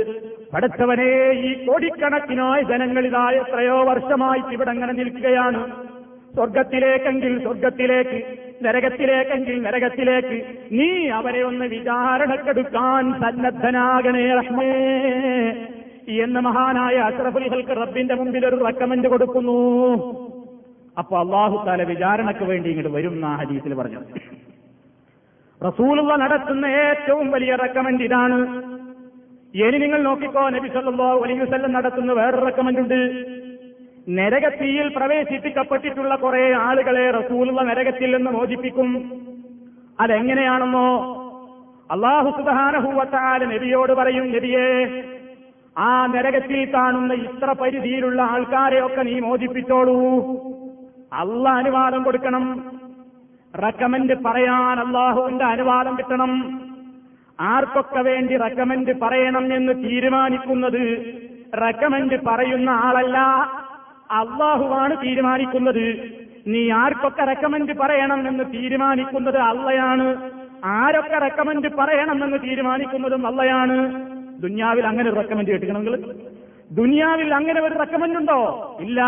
[0.53, 5.71] പഠിച്ചവനെ ഈ കോടിക്കണക്കിനായ ജനങ്ങളിതായ എത്രയോ വർഷമായിട്ട് ഇവിടെ അങ്ങനെ നിൽക്കുകയാണ്.
[6.35, 8.21] സ്വർഗത്തിലേക്കെങ്കിൽ സ്വർഗത്തിലേക്ക്
[8.65, 14.71] നരകത്തിലേക്കെങ്കിൽ നരകത്തിലേക്ക് നീ അവരെ ഒന്ന് വിചാരണക്കെടുക്കാൻ സന്നദ്ധനാകണേ റഹ്മേ.
[16.23, 19.59] എന്ന് മഹാനായ അഷ്റഫുൽ ഹൽക്ക് റബ്ബിന്റെ മുമ്പിൽ ഒരു റെക്കമെന്റ് കൊടുക്കുന്നു.
[20.97, 24.01] അപ്പൊ അള്ളാഹു താല വിചാരണക്ക് വേണ്ടി ഇങ്ങോട്ട് വരും എന്നാ ഹദീസിൽ പറഞ്ഞു
[25.61, 28.37] റസൂലുള്ള നടത്തുന്ന ഏറ്റവും വലിയ റെക്കമെന്റ് ഇതാണ്.
[29.61, 32.99] ഇനി നിങ്ങൾ നോക്കിക്കോ നബി സല്ലല്ലാഹു അലൈഹി വസല്ലം നടത്തുന്ന വേറൊരു റെക്കമെന്റ് ഉണ്ട്.
[34.17, 38.89] നരകത്തിയിൽ പ്രവേശിപ്പിക്കപ്പെട്ടിട്ടുള്ള കുറെ ആളുകളെ റസൂലുള്ള നരകത്തിൽ നിന്ന് മോചിപ്പിക്കും.
[40.03, 40.87] അതെങ്ങനെയാണെന്നോ
[41.95, 44.67] അള്ളാഹു സുബാനഹൂവത്താല നബിയോട് പറയും നബിയെ
[45.75, 49.99] ആ നരകത്തിൽ കാണുന്ന ഇത്ര പരിധിയിലുള്ള ആൾക്കാരെയൊക്കെ നീ മോചിപ്പിച്ചോളൂ.
[51.13, 52.63] അള്ള അനുവാദം കൊടുക്കണം.
[53.65, 56.61] റെക്കമെന്റ് പറയാൻ അള്ളാഹുവിന്റെ അനുവാദം കിട്ടണം.
[57.41, 61.05] ആർക്കൊക്കെ വേണ്ടി റെക്കമെന്റ് പറയണം എന്ന് തീരുമാനിക്കുന്നത്
[61.61, 63.17] റെക്കമെന്റ് പറയുന്ന ആളല്ല.
[64.11, 66.11] അള്ളാഹുവാണ് തീരുമാനിക്കുന്നത്.
[66.47, 70.31] നീ ആർക്കൊക്കെ റെക്കമെന്റ് പറയണം എന്ന് തീരുമാനിക്കുന്നത് അള്ളയാണ്.
[70.65, 74.05] ആരൊക്കെ റെക്കമെന്റ് പറയണം എന്ന് തീരുമാനിക്കുന്നതും അള്ളയാണ്.
[74.41, 76.15] ദുന്യാവിൽ അങ്ങനെ ഒരു റെക്കമെന്റ് കേട്ടിക്കണം നിങ്ങൾ
[76.71, 78.77] ദുനിയാവിൽ അങ്ങനെ ഒരു റെക്കമെന്റ് ഉണ്ടോ?
[78.81, 79.01] ഇല്ല.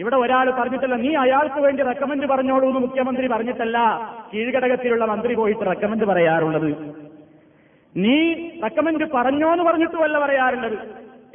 [0.00, 3.78] ഇവിടെ ഒരാൾ പറഞ്ഞിട്ടല്ല നീ അയാൾക്ക് വേണ്ടി റെക്കമെന്റ് പറഞ്ഞോളൂ എന്ന് മുഖ്യമന്ത്രി പറഞ്ഞിട്ടല്ല
[4.34, 6.94] കീഴ്ഘടകത്തിലുള്ള മന്ത്രി പോയിട്ട് റെക്കമെന്റ് പറയാറുള്ളത്.
[7.96, 8.32] നീ
[8.62, 10.78] റെക്കമെന്റ് പറഞ്ഞോ എന്ന് പറഞ്ഞിട്ടുമല്ല പറയാറുള്ളത്.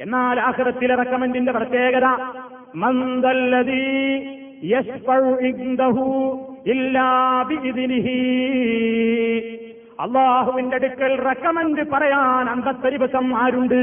[0.00, 2.04] എന്നാൽ ആഹ്റത്തിലെ റെക്കമെന്റിന്റെ പ്രത്യേകത
[10.00, 13.80] അള്ളാഹുവിന്റെ അടുക്കൽ റെക്കമെന്റ് പറയാൻ അന്തത്തെ ദിവസം ആരുണ്ട്?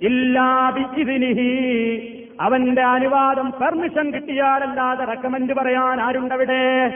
[0.00, 2.19] ഇല്ലാ ബിഇദ്നിഹി.
[2.40, 6.92] അവന്റെ അനുവാദം പെർമിഷൻ കിട്ടിയാലല്ലാതെ റെക്കമെന്റ് പറയാൻ ആരുണ്ടവിടെ?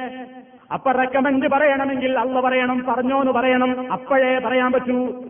[0.72, 5.24] അപ്പൊ റെക്കമെന്റ് പറയണമെങ്കിൽ അള്ള പറയണം പറഞ്ഞോന്ന് പറയണം അപ്പോഴേ പറയാൻ പറ്റൂ.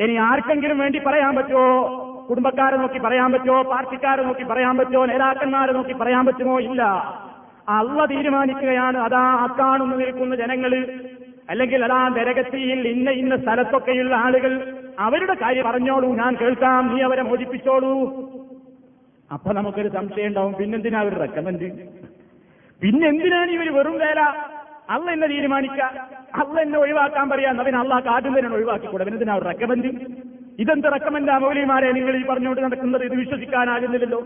[0.00, 5.92] ഇനി ആർക്കെങ്കിലും വേണ്ടി പറയാൻ പറ്റുമോ കുടുംബക്കാരെ നോക്കി പറയാൻ പറ്റുമോ പാർട്ടിക്കാരെ നോക്കി പറയാൻ പറ്റുമോ നേതാക്കന്മാരെ നോക്കി
[5.92, 6.60] പറയാൻ പറ്റുമോ?
[6.60, 6.82] ഇല്ല.
[7.68, 8.98] അള്ള തീരുമാനിക്കുകയാണ്.
[8.98, 10.88] അതാ അക്കാണുന്നു നിൽക്കുന്ന ജനങ്ങൾ.
[11.50, 14.76] അല്ലെങ്കിൽ അതാ നരകത്തിയിൽ ഇന്ന ഇന്ന സ്ഥലത്തൊക്കെയുള്ള ആളുകൾ.
[14.98, 16.14] അവരുടെ കാര്യം പറഞ്ഞോളൂ.
[16.14, 16.96] ഞാൻ കേൾക്കാം.
[16.96, 18.16] നീ അവരെ മോചിപ്പിച്ചോളൂ.
[19.32, 20.52] അപ്പൊ നമുക്കൊരു സംശയം ഉണ്ടാവും.
[20.52, 21.64] പിന്നെന്തിനാ അവർ റെക്കമെന്റ്
[22.82, 24.20] പിന്നെ എന്തിനാണ് ഇവർ വെറും വേല?
[24.90, 25.80] അള്ള എന്നെ തീരുമാനിക്ക.
[26.34, 29.04] അള്ള എന്നെ ഒഴിവാക്കാൻ പറയാന്ന് അവൻ അള്ളാഹ് ആദ്യം തന്നെ ഒഴിവാക്കിക്കൂടെ?
[29.04, 29.88] പിന്നെന്തിനാ ഒരു റെക്കമെന്റ്
[30.58, 33.04] ഇതെന്ത് റെക്കമെന്റാ മൗലിമാരെ നിങ്ങൾ ഈ പറഞ്ഞുകൊണ്ട് നടക്കുന്നത്?
[33.04, 34.20] ഇത് വിശ്വസിക്കാനാകുന്നില്ലല്ലോ.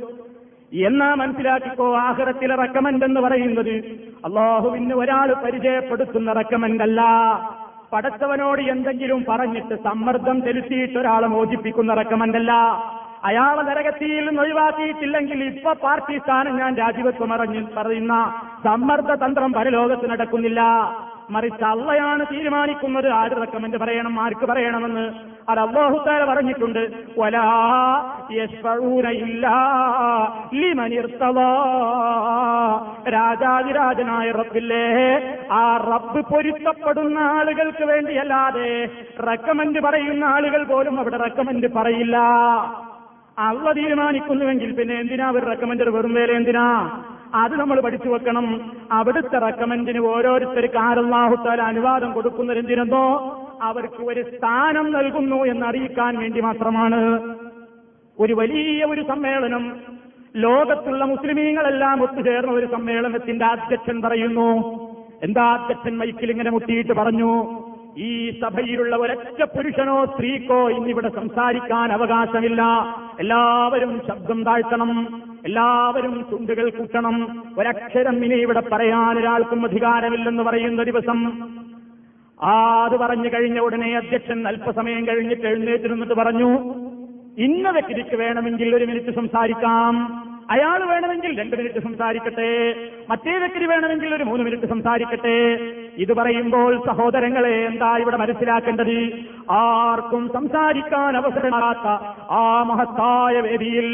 [0.72, 3.74] എന്നാ മനസ്സിലാക്കിക്കോ ആഹ്റത്തിലെ റെക്കമെന്റ് എന്ന് പറയുന്നത്?
[4.24, 7.00] അള്ളാഹുവിന് ഒരാൾ പരിചയപ്പെടുത്തുന്ന റെക്കമെന്റ് അല്ല.
[7.92, 12.52] പടച്ചവനോട് എന്തെങ്കിലും പറഞ്ഞിട്ട് സമ്മർദ്ദം ചെലുത്തിയിട്ട് ഒരാളെ മോചിപ്പിക്കുന്ന റെക്കമെന്റ് അല്ല.
[13.28, 18.14] അയാളെ നരകത്തിയിൽ നിന്ന് ഒഴിവാക്കിയിട്ടില്ലെങ്കിൽ ഇപ്പൊ പാർട്ടി സ്ഥാനം ഞാൻ രാജിവെക്കും അറിഞ്ഞ് പറയുന്ന
[18.64, 20.60] സമ്മർദ്ദ തന്ത്രം പരലോകത്ത് നടക്കുന്നില്ല.
[21.34, 23.08] മറിച്ച് അള്ളയാണ് തീരുമാനിക്കുന്നത്.
[23.18, 24.14] ആര് റെക്കമെന്റ് പറയണം?
[24.20, 25.04] ആർക്ക് പറയണമെന്ന്
[25.50, 26.82] അത് അള്ളാഹുത്താര പറഞ്ഞിട്ടുണ്ട്.
[33.16, 34.84] രാജാതിരാജനായ റബ്ബില്ലേ
[35.60, 38.70] ആ റബ്ബ് പൊരുത്തപ്പെടുന്ന ആളുകൾക്ക് വേണ്ടിയല്ലാതെ
[39.28, 42.18] റെക്കമെന്റ് പറയുന്ന ആളുകൾ പോലും അവിടെ റെക്കമെന്റ് പറയില്ല.
[43.40, 47.00] അള്ള തീരുമാനിക്കുന്നുവെങ്കിൽ പിന്നെ എന്തിനാ ഒരു റെക്കമെൻഡർ വെറും വേല എന്തിനാ?
[47.34, 48.72] അത് നമ്മൾ പഠിച്ചു വെക്കണം.
[48.92, 53.04] അവിടുത്തെ റെക്കമെന്റിന് ഓരോരുത്തർക്ക് ആരല്ലാഹുത്താൽ അനുവാദം കൊടുക്കുന്നതെന്തിനെന്തോ
[53.62, 57.34] അവർക്ക് ഒരു സ്ഥാനം നൽകുന്നു എന്നറിയിക്കാൻ വേണ്ടി മാത്രമാണ്.
[58.18, 59.76] ഒരു വലിയ ഒരു സമ്മേളനം.
[60.36, 64.50] ലോകത്തുള്ള മുസ്ലിമീങ്ങളെല്ലാം ഒത്തുചേർന്ന ഒരു സമ്മേളനത്തിന്റെ അധ്യക്ഷൻ പറയുന്നു.
[65.22, 67.30] എന്താ അധ്യക്ഷൻ മൈക്കിൽ ഇങ്ങനെ മുട്ടിയിട്ട് പറഞ്ഞു?
[67.98, 72.62] ഈ സഭയിലുള്ള ഒരൊറ്റ പുരുഷനോ സ്ത്രീക്കോ ഇന്നിവിടെ സംസാരിക്കാൻ അവകാശമില്ല.
[73.20, 75.22] എല്ലാവരും ശബ്ദം താഴ്ത്തണം.
[75.44, 77.42] എല്ലാവരും ചുണ്ടുകൾ കൂട്ടണം.
[77.58, 81.48] ഒരക്ഷരം ഇനി ഇവിടെ പറയാൻ ഒരാൾക്കും അധികാരമില്ലെന്ന് പറയുന്ന ദിവസം.
[82.42, 86.74] ആ അത് പറഞ്ഞു കഴിഞ്ഞ ഉടനെ അധ്യക്ഷൻ അല്പസമയം കഴിഞ്ഞിട്ട് എഴുന്നേറ്റിരുന്നിട്ട് പറഞ്ഞു
[87.38, 89.94] ഇന്ന വ്യക്തിക്ക് വേണമെങ്കിൽ ഒരു മിനിറ്റ് സംസാരിക്കാം.
[90.50, 92.48] അയാൾ വേണമെങ്കിൽ രണ്ട് മിനിറ്റ് സംസാരിക്കട്ടെ
[93.10, 95.36] മറ്റേ വ്യക്തി വേണമെങ്കിൽ ഒരു മൂന്ന് മിനിറ്റ് സംസാരിക്കട്ടെ.
[95.98, 98.98] ഇത് പറയുമ്പോൾ സഹോദരങ്ങളെ എന്താ ഇവിടെ മനസ്സിലാക്കേണ്ടത്?
[99.50, 101.86] ആർക്കും സംസാരിക്കാൻ അവസരമാകാത്ത
[102.30, 103.88] ആ മഹത്തായ വേദിയിൽ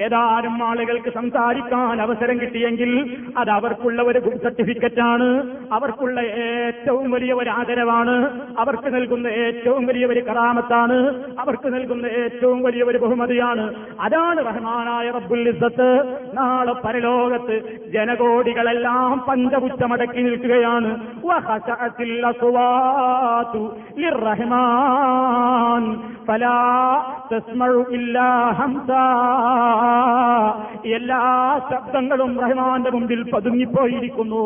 [0.00, 5.28] ഏതാനും ആളുകൾക്ക് സംസാരിക്കാൻ അവസരം കിട്ടിയെങ്കിൽ അത് അവർക്കുള്ള ഒരു ഗുഡ് സർട്ടിഫിക്കറ്റ് ആണ്
[5.72, 8.16] അവർക്കുള്ള ഏറ്റവും വലിയ ഒരു ആദരവാണ്.
[8.58, 10.98] അവർക്ക് നൽകുന്ന ഏറ്റവും വലിയ ഒരു കറാമത്താണ്.
[11.38, 13.74] അവർക്ക് നൽകുന്ന ഏറ്റവും വലിയ ഒരു ബഹുമതിയാണ്.
[14.00, 15.91] അതാണ് റഹ്മാനായ റബ്ബുൽ ഇസ്സത്ത്.
[16.34, 17.60] നാളെ പരലോകത്ത്
[17.92, 21.12] ജനകോടികളെല്ലാം പഞ്ചപുച്ചമടക്കി നിൽക്കുകയാണ്.
[26.26, 27.02] ഫലാ
[30.84, 34.42] എല്ലാ ശബ്ദങ്ങളും റഹ്മാന്റെ മുമ്പിൽ പതുങ്ങിപ്പോയിരിക്കുന്നു.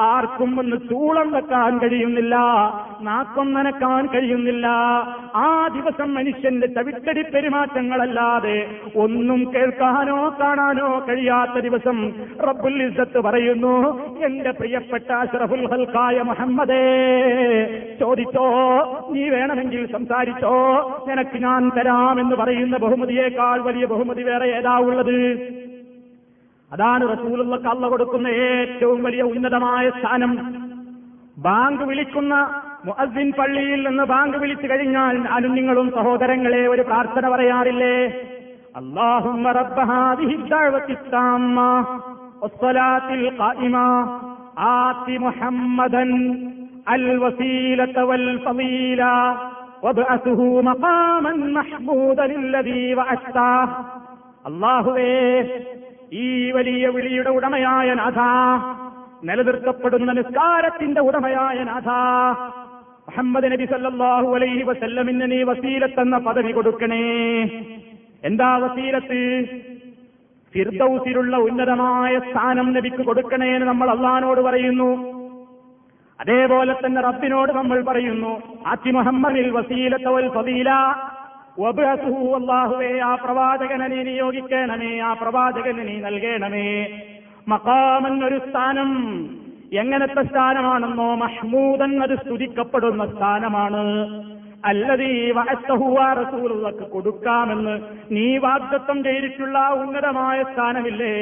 [0.00, 2.36] ആർക്കും ഒന്ന് ചൂളം വെക്കാൻ കഴിയുന്നില്ല.
[3.00, 4.66] നാക്കം നനക്കാൻ കഴിയുന്നില്ല.
[5.34, 12.12] ആ ദിവസം മനുഷ്യന്റെ ചവിട്ടടി പെരുമാറ്റങ്ങളല്ലാതെ ഒന്നും കേൾക്കാനോ കാണാനോ കഴിയാത്ത ദിവസം
[12.48, 13.74] റബ്ബുൽ ഇസത്ത് പറയുന്നു
[14.24, 16.84] എന്റെ പ്രിയപ്പെട്ട അഷ്റഫുൽ ഹൽക്കായ മുഹമ്മദേ
[18.00, 18.46] ചോദിച്ചോ
[19.10, 20.54] നീ വേണമെങ്കിൽ സംസാരിച്ചോ?
[21.08, 25.48] നിനക്ക് ഞാൻ തരാമെന്ന് പറയുന്ന ബഹുമതിയേക്കാൾ വലിയ ബഹുമതി വേറെ ഏതാ ഉള്ളത്?
[26.72, 30.66] അതാണ് റസൂലുള്ളക്ക് അള്ള കൊടുക്കുന്ന ഏറ്റവും വലിയ ഉന്നതമായ സ്ഥാനം.
[31.38, 37.95] ബാങ്ക് വിളിക്കുന്ന മുഅദ്ദിൻ പള്ളിയിൽ നിന്ന് ബാങ്ക് വിളിച്ചു കഴിഞ്ഞാൽ ഞാനും നിങ്ങളും സഹോദരങ്ങളെ ഒരു പ്രാർത്ഥന പറയാറില്ലേ
[38.75, 41.71] اللهم رب هذه الدعوة التامة
[42.41, 43.87] والصلاة القائمة
[44.81, 46.03] آت محمدا
[46.87, 49.15] الوسيلة والفضيلة
[49.83, 53.59] وابعثه مقاما محمودا الذي وعدته
[54.45, 55.15] അള്ളാഹുവേ
[56.17, 58.19] ഈ വലിയ വിളിയുടെ ഉടമയായ നാഥ
[59.23, 61.89] നിലനിർത്തപ്പെടുന്ന നിസ്കാരത്തിന്റെ ഉടമയായ നാഥ
[63.08, 67.04] മുഹമ്മദ് നബി സല്ലാഹു അലൈഹി വസല്ലമിന് നീ വസീലത്തെന്ന പദവി കൊടുക്കണേ.
[68.24, 69.20] എന്താ വസീലത്ത്?
[70.54, 74.90] ഫിർദൌസിലുള്ള ഉന്നതമായ സ്ഥാനം നബിക്ക് കൊടുക്കണേ എന്ന് നമ്മൾ അള്ളഹാനോട് പറയുന്നു.
[76.20, 78.32] അതേപോലെ തന്നെ റബ്ബിനോട് നമ്മൾ പറയുന്നു
[78.66, 80.28] ആത്തി മുഹമ്മദിൽ വസീലത്തവൽ
[81.58, 86.68] വബ്അസുഹു അല്ലാഹുവേ ആ പ്രവാചകനെ നീ നിയോഗിക്കണമേ ആ പ്രവാചകന് നീ നൽകണമേ.
[87.48, 88.90] മക്കാമെന്നൊരു സ്ഥാനം
[89.72, 93.82] എങ്ങനത്തെ സ്ഥാനമാണെന്നോ മഹ്മൂദൻ അത് സ്തുതിക്കപ്പെടുന്ന സ്ഥാനമാണ്.
[94.64, 95.30] അല്ലതീ
[96.12, 101.14] റസൂലുള്ളക്ക് കൊടുക്കാമെന്ന് നീ വാഗ്ദത്വം ചെയ്തിട്ടുള്ള ഉന്നതമായ സ്ഥാനമില്ലേ?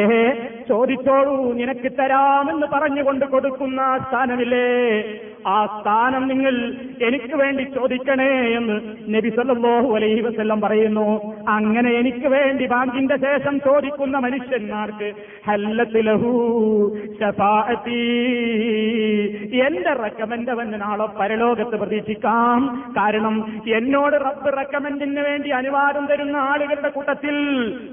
[0.69, 4.67] ചോദിച്ചോളൂ നിനക്ക് തരാമെന്ന് പറഞ്ഞുകൊണ്ട് കൊടുക്കുന്ന സ്ഥാനമില്ലേ?
[5.47, 8.75] ആ സ്ഥാനം നിങ്ങൾ എനിക്ക് വേണ്ടി ചോദിക്കണേ എന്ന്
[9.15, 11.21] നബി സല്ലല്ലാഹു അലൈഹി വസല്ലം പറയുന്നു.
[11.49, 15.13] അങ്ങനെ എനിക്ക് വേണ്ടി ബാങ്കിന്റെ ശേഷം ചോദിക്കുന്ന മനുഷ്യന്മാർക്ക്
[19.65, 22.83] എന്റെ റെക്കമെന്റ് അവന് നാളെ പരലോകത്ത് പ്രതീക്ഷിക്കാം.
[22.97, 27.35] കാരണം എന്നോട് റബ്ബ് റെക്കമെന്റിന് വേണ്ടി അനുവാദം തരുന്ന ആളുകളുടെ കൂട്ടത്തിൽ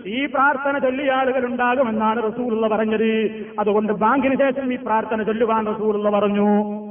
[0.07, 3.45] ഈ പ്രാർത്ഥന ചൊല്ലിയ ആളുകൾ ഉണ്ടാകുമെന്നാണ് റസൂലുള്ള പറഞ്ഞത്.
[3.59, 6.90] അതുകൊണ്ട് ബാങ്കിന് ശേഷം ഈ പ്രാർത്ഥന ചൊല്ലുവാൻ റസൂലുള്ള പറഞ്ഞു.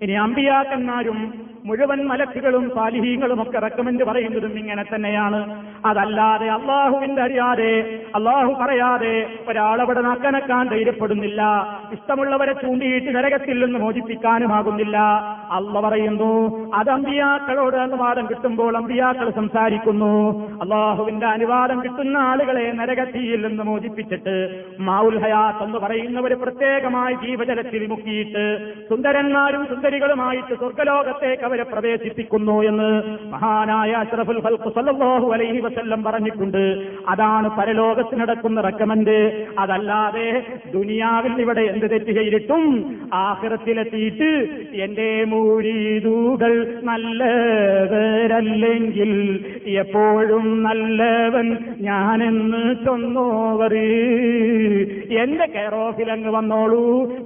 [0.00, 1.18] ഇനി അമ്പിയാക്കന്മാരും
[1.64, 5.40] മുഴുവൻ മലക്കുകളും സാലിഹീങ്ങളും ഒക്കെ റെക്കമെന്റ് പറയുന്നതും ഇങ്ങനെ തന്നെയാണ്.
[5.84, 9.14] അതല്ലാതെ അള്ളാഹുവിന്റെ അറിയാതെ അള്ളാഹു പറയാതെ
[9.48, 11.42] ഒരാളവിടെ നക്കനക്കാൻ ധൈര്യപ്പെടുന്നില്ല
[11.92, 14.98] ഇഷ്ടമുള്ളവരെ ചൂണ്ടിയിട്ട് നരകത്തിൽ നിന്ന് മോചിപ്പിക്കാനുമാകുന്നില്ല
[15.50, 16.32] അള്ള പറയുന്നു
[16.74, 20.12] അത് അമ്പിയാക്കളോട് അനുവാദം കിട്ടുമ്പോൾ അമ്പിയാക്കൾ സംസാരിക്കുന്നു.
[20.60, 24.36] അള്ളാഹുവിന്റെ അനുവാദം കിട്ടുന്ന ആളുകളെ നരകത്തിയിൽ നിന്ന് മോചിപ്പിച്ചിട്ട്
[24.80, 28.44] മാവുൽ ഹയാത്ത് എന്ന് പറയുന്ന ഒരു പ്രത്യേകമായ ജീവജലത്തിൽ മുക്കിയിട്ട്
[28.90, 32.90] സുന്ദരന്മാരും സുന്ദരികളുമായിട്ട് സ്വർഗലോകത്തേക്ക് അവരെ പ്രവേശിപ്പിക്കുന്നു എന്ന്
[33.32, 36.64] മഹാനായ അഷ്റഫുൽ ഖൽഖ് സല്ലല്ലാഹു അലൈഹി വസല്ലം പറഞ്ഞിട്ടുണ്ട്.
[37.08, 39.18] അതാണ് പരലോകത്ത് നടക്കുന്ന റെക്കമെന്റ്
[39.58, 40.28] അതല്ലാതെ
[40.74, 42.62] ദുനിയാവിൽ ഇവിടെ എന്ത് തെറ്റ് ചെയ്തിട്ടും
[43.14, 44.30] ആഹ്റത്തിലെത്തിയിട്ട്
[44.84, 46.52] എന്റെ മൂരീതൂകൾ
[46.90, 49.12] നല്ലവരല്ലെങ്കിൽ
[49.84, 51.48] എപ്പോഴും നല്ലവൻ
[51.80, 53.74] ഞാനെന്ന് ചൊന്നോവർ
[55.22, 55.74] എന്റെ കെയർ
[56.16, 56.82] അങ്ങ് വന്നോളൂ.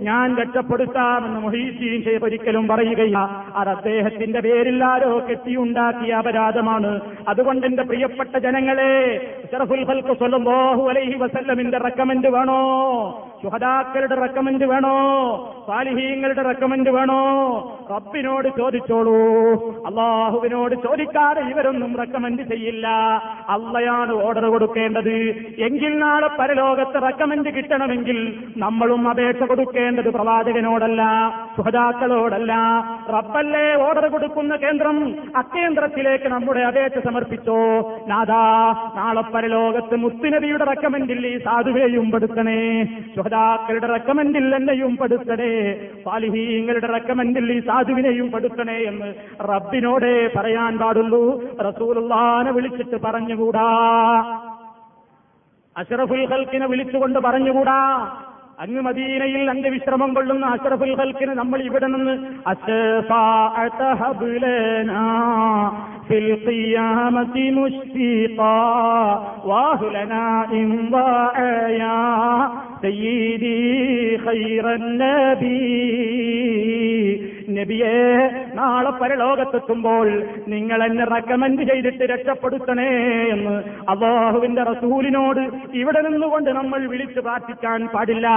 [0.08, 3.18] ഞാൻ രക്ഷപ്പെടുത്താമെന്ന് മൊഹീസീൻ ഷേഖ് ഒരിക്കലും പറയുകയില്ല.
[3.60, 3.72] അത്
[4.14, 6.90] അദ്ദേഹത്തിന്റെ പേരിൽ ആരോ കെട്ടിയുണ്ടാക്കിയ അപരാധമാണ്.
[7.28, 8.92] അതുകൊണ്ട് എന്റെ പ്രിയപ്പെട്ട ജനങ്ങളെ
[9.52, 12.60] ഷറഫുൽ ഖൽഖ് സ്വല്ലല്ലാഹു അലൈഹി വസല്ലമിന്റെ റെക്കമെന്റ് വേണോ?
[13.44, 14.94] ശുഹദാക്കളുടെ റെക്കമെന്റ് വേണോ?
[15.66, 17.20] സാലിഹീങ്ങളുടെ റെക്കമെന്റ് വേണോ?
[17.90, 19.16] റബ്ബിനോട് ചോദിച്ചോളൂ.
[19.86, 22.88] അള്ളാഹുവിനോട് ചോദിക്കാതെ ഇവരൊന്നും റെക്കമെന്റ് ചെയ്യില്ല.
[23.48, 25.16] അള്ളയാണ് ഓർഡർ കൊടുക്കേണ്ടത്.
[25.58, 31.02] എങ്കിൽ നാളെ പരലോകത്ത് റെക്കമെന്റ് കിട്ടണമെങ്കിൽ നമ്മളും അപേക്ഷ കൊടുക്കേണ്ടത് പ്രവാചകനോടല്ല
[31.56, 32.52] സുഹതാക്കളോടല്ല
[33.10, 35.14] റബ്ബല്ലേ ഓർഡർ കൊടുക്കുന്ന കേന്ദ്രം?
[35.36, 37.58] അക്കേന്ദ്രത്തിലേക്ക് നമ്മുടെ അപേക്ഷ സമർപ്പിച്ചോ?
[38.08, 38.42] നാദാ
[38.96, 42.60] നാളെ പരലോകത്ത് മുത്തുനബിയുടെ റെക്കമെന്റിൽ ഈ സാധുവേയും പെടുത്തണേ.
[43.34, 45.74] സുഹതാക്കളുടെ റെക്കമെന്റിൽ എന്നെയും പെടുത്തണേ.
[46.06, 51.42] പാലിഹീങ്ങളുടെ റെക്കമെന്റിൽ ഈ സാധുവിനെയും പെടുത്തണേ എന്ന് റബ്ബിനോടെ പറയാൻ പാടുള്ളൂ.
[51.60, 53.66] റസൂലുള്ളാനെ വിളിച്ചിട്ട് പറഞ്ഞുകൂടാ.
[55.76, 58.08] അഷറഫുൽ ഹൽക്കിനെ വിളിച്ചുകൊണ്ട് പറഞ്ഞുകൂടാ.
[58.60, 62.14] അങ്ങ് മദീനയിൽ അന്ത്യവിശ്രമം കൊള്ളുന്ന അഷറഫുൽ ഹൽക്കിന് നമ്മൾ ഇവിടെ നിന്ന്
[71.84, 73.60] في سيدي
[74.24, 74.66] خير
[75.00, 75.58] നബി.
[77.50, 77.96] നബിയെ
[78.54, 82.88] നാളെ പരലോകത്തെത്തുമ്പോൾ നിങ്ങൾ എന്നെ റെക്കമെന്റ് ചെയ്തിട്ട് രക്ഷപ്പെടുത്തണേ
[83.32, 83.54] എന്ന്
[83.90, 85.42] അള്ളാഹുവിന്റെ റസൂലിനോട്
[85.74, 88.28] ഇവിടെ നിന്നുകൊണ്ട് നമ്മൾ വിളിച്ചു പ്രാർത്ഥിക്കാൻ പാടില്ല.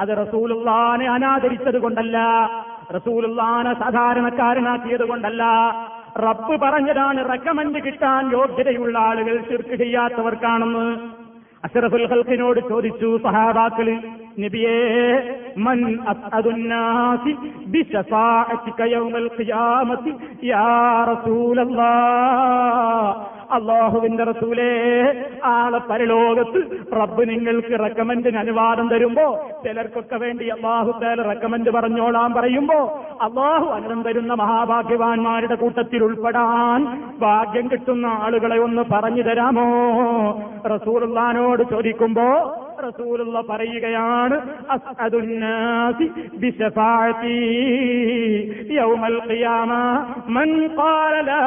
[0.00, 2.18] അത് റസൂലുള്ളാനെ അനാദരിച്ചത് കൊണ്ടല്ല
[2.94, 5.42] റസൂലുള്ളാനെ സാധാരണക്കാരനാക്കിയത് കൊണ്ടല്ല.
[6.18, 11.19] റബ്ബ് പറഞ്ഞതാണ് റെക്കമെന്റ് കിട്ടാൻ യോഗ്യതയുള്ള ആളുകൾ ശിർക്ക് ചെയ്യാത്തവർക്കാണെന്ന്.
[11.64, 13.88] അഷറഫുൽ ഹൽക്കിനോട് ചോദിച്ചു സഹാബാക്കൾ
[14.38, 17.32] നബിയേ മൻ അസ്അദുന്നാസി
[18.90, 20.46] യൗമൽ ഖിയാമത്തി.
[20.46, 23.14] യാ റസൂലല്ലാഹ്
[23.50, 25.06] അള്ളാഹുവിന്റെ റസൂലേ
[25.44, 33.68] ആളെ പരലോകത്ത് റബ്ബ് നിങ്ങൾക്ക് റെക്കമെന്റിന് അനുവാദം തരുമ്പോ ചിലർക്കൊക്കെ വേണ്ടി അള്ളാഹു തേല റെക്കമെന്റ് പറഞ്ഞോളാൻ പറയുമ്പോ അള്ളാഹു
[33.68, 39.66] അനുദം തരുന്ന മഹാഭാഗ്യവാന്മാരുടെ കൂട്ടത്തിൽ ഉൾപ്പെടാൻ ഭാഗ്യം കിട്ടുന്ന ആളുകളെ ഒന്ന് പറഞ്ഞു തരാമോ?
[40.74, 44.36] റസൂലുള്ളാനോട് ചോദിക്കുമ്പോ റസൂലുള്ള പറയുകയാണ്
[50.28, 51.42] മൻ ഖാല ലാ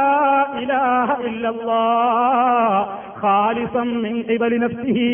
[0.60, 2.82] ഇലാഹ ഇല്ലല്ലാഹ്
[3.24, 4.26] ഖാലിസൻ മിൻ
[4.58, 5.10] നഫ്സിഹി.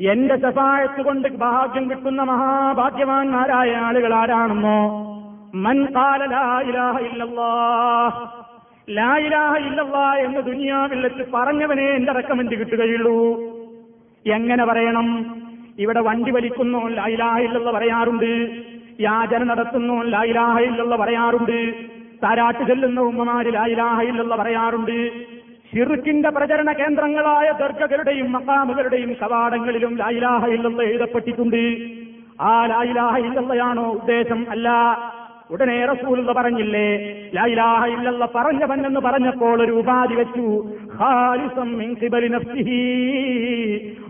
[0.00, 4.80] എന്റെ ശഫായത്ത് കൊണ്ട് ഭാഗ്യം കിട്ടുന്ന മഹാഭാഗ്യവാന്മാരായ ആളുകൾ ആരാണെന്നോ?
[5.54, 8.39] മൻ ഖാല ലാ ഇലാഹ ഇല്ലല്ലാഹ്
[8.90, 13.40] ലാ ഇലാഹ ഇല്ലല്ലാഹ് എന്ന് ദുനിയാവിൽ വെച്ച് പറഞ്ഞവനെ എന്റെ റെക്കമെന്റ് കിട്ടുകയുള്ളൂ.
[14.26, 15.36] എങ്ങനെ പറയണം?
[15.78, 18.50] ഇവിടെ വണ്ടി വലിക്കുന്നു ലായിലാഹ ഇല്ലല്ല പറയാറുണ്ട്.
[19.00, 21.74] യാചന നടത്തുന്നു ലായിലാഹ ഇല്ലല്ല പറയാറുണ്ട്.
[22.22, 25.10] താരാട്ട് ചെല്ലുന്ന ഉമ്മമാര് ലായിലാഹ ഇല്ലല്ല പറയാറുണ്ട്.
[25.72, 31.76] ഷിർക്കിന്റെ പ്രചരണ കേന്ദ്രങ്ങളായ ദർഗകളുടെയും മക്കാമുകളുടെയും കവാടങ്ങളിലും ലായിലാഹ ഇല്ലല്ല എഴുതപ്പെട്ടിട്ടുണ്ട്.
[32.40, 34.46] ആ ലായിലാഹ ഇല്ലല്ലയാണോ ഉദ്ദേശം?
[34.50, 34.68] അല്ല.
[35.50, 40.70] ഉടനെ റസൂലുള്ള പറഞ്ഞില്ലേ ലായിലാഹ ഇല്ലല്ല പറഞ്ഞവൻ എന്ന് പറഞ്ഞപ്പോൾ ഒരു ഉപാധി വെച്ചു.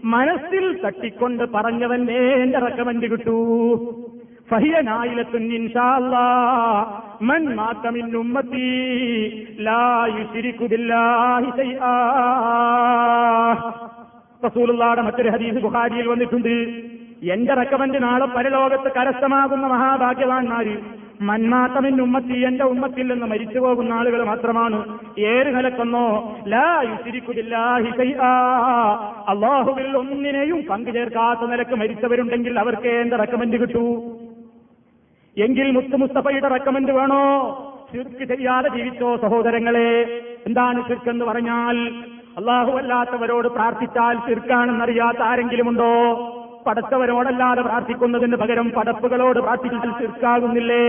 [0.04, 3.36] മനസ്സിൽ തട്ടിക്കൊണ്ട് പറഞ്ഞവന്റെ എന്റെ റെക്കമെന്റ് കിട്ടൂ.
[4.50, 4.80] ഫഹിയ
[7.22, 7.56] മൻ
[9.60, 10.06] ലാ
[10.66, 11.94] ബില്ലാഹി ശൈആ.
[14.46, 16.54] റസൂലുള്ളാഹിയുടെ മറ്റൊരു ഹദീസ് ബുഖാരിയിൽ വന്നിട്ടുണ്ട്.
[17.32, 24.98] എന്റെ റെക്കമെന്റ് നാളെ പരലോകത്ത് കരസ്ഥമാകുന്ന മഹാഭാഗ്യവാന്മാര് മന്മാത്തമിൻ ഉമ്മത്തി എന്റെ ഉമ്മത്തിൽ നിന്ന് മരിച്ചു പോകുന്ന ആളുകൾ മാത്രമാണ്.
[25.18, 26.36] ഏറ് നിലക്കൊന്നോ.
[29.28, 34.02] അള്ളാഹുവിൽ ഒന്നിനെയും പങ്കുചേർക്കാത്ത നിലയ്ക്ക് മരിച്ചവരുണ്ടെങ്കിൽ അവർക്ക് എന്റെ റെക്കമെന്റ് കിട്ടൂ?
[35.36, 37.24] എങ്കിൽ മുത്തു മുസ്തഫയുടെ റെക്കമെന്റ് വേണോ?
[37.92, 40.22] ശിർക്ക് ചെയ്യാതെ ജീവിച്ചോ സഹോദരങ്ങളെ?
[40.46, 41.76] എന്താണ് ശിർക്ക് എന്ന് പറഞ്ഞാൽ
[42.36, 45.92] അള്ളാഹു അല്ലാത്തവരോട് പ്രാർത്ഥിച്ചാൽ ശിർക്കാണെന്നറിയാത്ത ആരെങ്കിലുമുണ്ടോ
[46.66, 50.84] പടച്ചവരോടല്ലാതെ പ്രാർത്ഥിക്കുന്നതിന് പകരം പടപ്പുകളോട് പ്രാർത്ഥിച്ചാൽ ശിർക്കാകുന്നില്ലേ?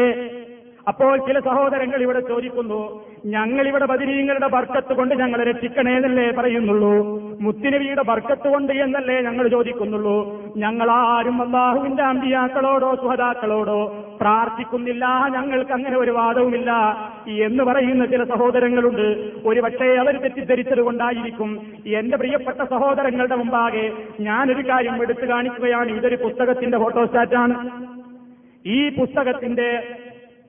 [0.91, 6.93] അപ്പോൾ ചില സഹോദരങ്ങൾ ഇവിടെ ചോദിക്കുന്നു ഞങ്ങൾ ഇവിടെ ബദിരീങ്ങളുടെ ബർക്കത്ത് കൊണ്ട് ഞങ്ങളെ രക്ഷിക്കണേന്നല്ലേ പറയുന്നുള്ളൂ?
[7.41, 10.17] മുത്തിനബിയുടെ ബർക്കത്ത് കൊണ്ട് എന്നല്ലേ ഞങ്ങൾ ചോദിക്കുന്നുള്ളൂ?
[10.57, 16.71] ഞങ്ങളാരും അള്ളാഹുവിന്റെ അമ്പിയാക്കളോടോ സുഹതാക്കളോടോ പ്രാർത്ഥിക്കുന്നില്ല ഞങ്ങൾക്ക് അങ്ങനെ ഒരു വാദവുമില്ല.
[17.27, 19.31] എന്ന് പറയുന്ന ചില സഹോദരങ്ങളുണ്ട്.
[19.45, 21.59] ഒരു പക്ഷേ അവർ തെറ്റിദ്ധരിച്ചത് കൊണ്ടായിരിക്കും.
[21.87, 25.91] എന്റെ പ്രിയപ്പെട്ട സഹോദരങ്ങളുടെ മുമ്പാകെ ഞാനൊരു കാര്യം എടുത്തു കാണിക്കുകയാണ്.
[25.91, 27.69] ഇതൊരു പുസ്തകത്തിന്റെ ഫോട്ടോസ്റ്റാറ്റാണ്
[28.65, 29.69] ഈ പുസ്തകത്തിന്റെ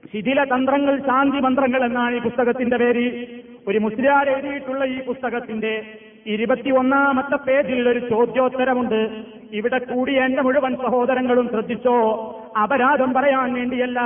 [0.07, 3.27] ശിഥില തന്ത്രങ്ങൾ ശാന്തി മന്ത്രങ്ങൾ എന്നാണ് ഈ പുസ്തകത്തിന്റെ പേര്.
[3.69, 5.83] ഒരു മുസ്ലിയാർ എഴുതിയിട്ടുള്ള ഈ പുസ്തകത്തിന്റെ
[6.27, 9.11] ഇരുപത്തിയൊന്നാമത്തെ പേജിൽ ഒരു ചോദ്യോത്തരമുണ്ട്.
[9.53, 11.97] ഇവിടെ കൂടി എന്റെ മുഴുവൻ സഹോദരങ്ങളും ശ്രദ്ധിച്ചോ?
[12.63, 14.01] അപരാധം പറയാൻ വേണ്ടിയല്ല.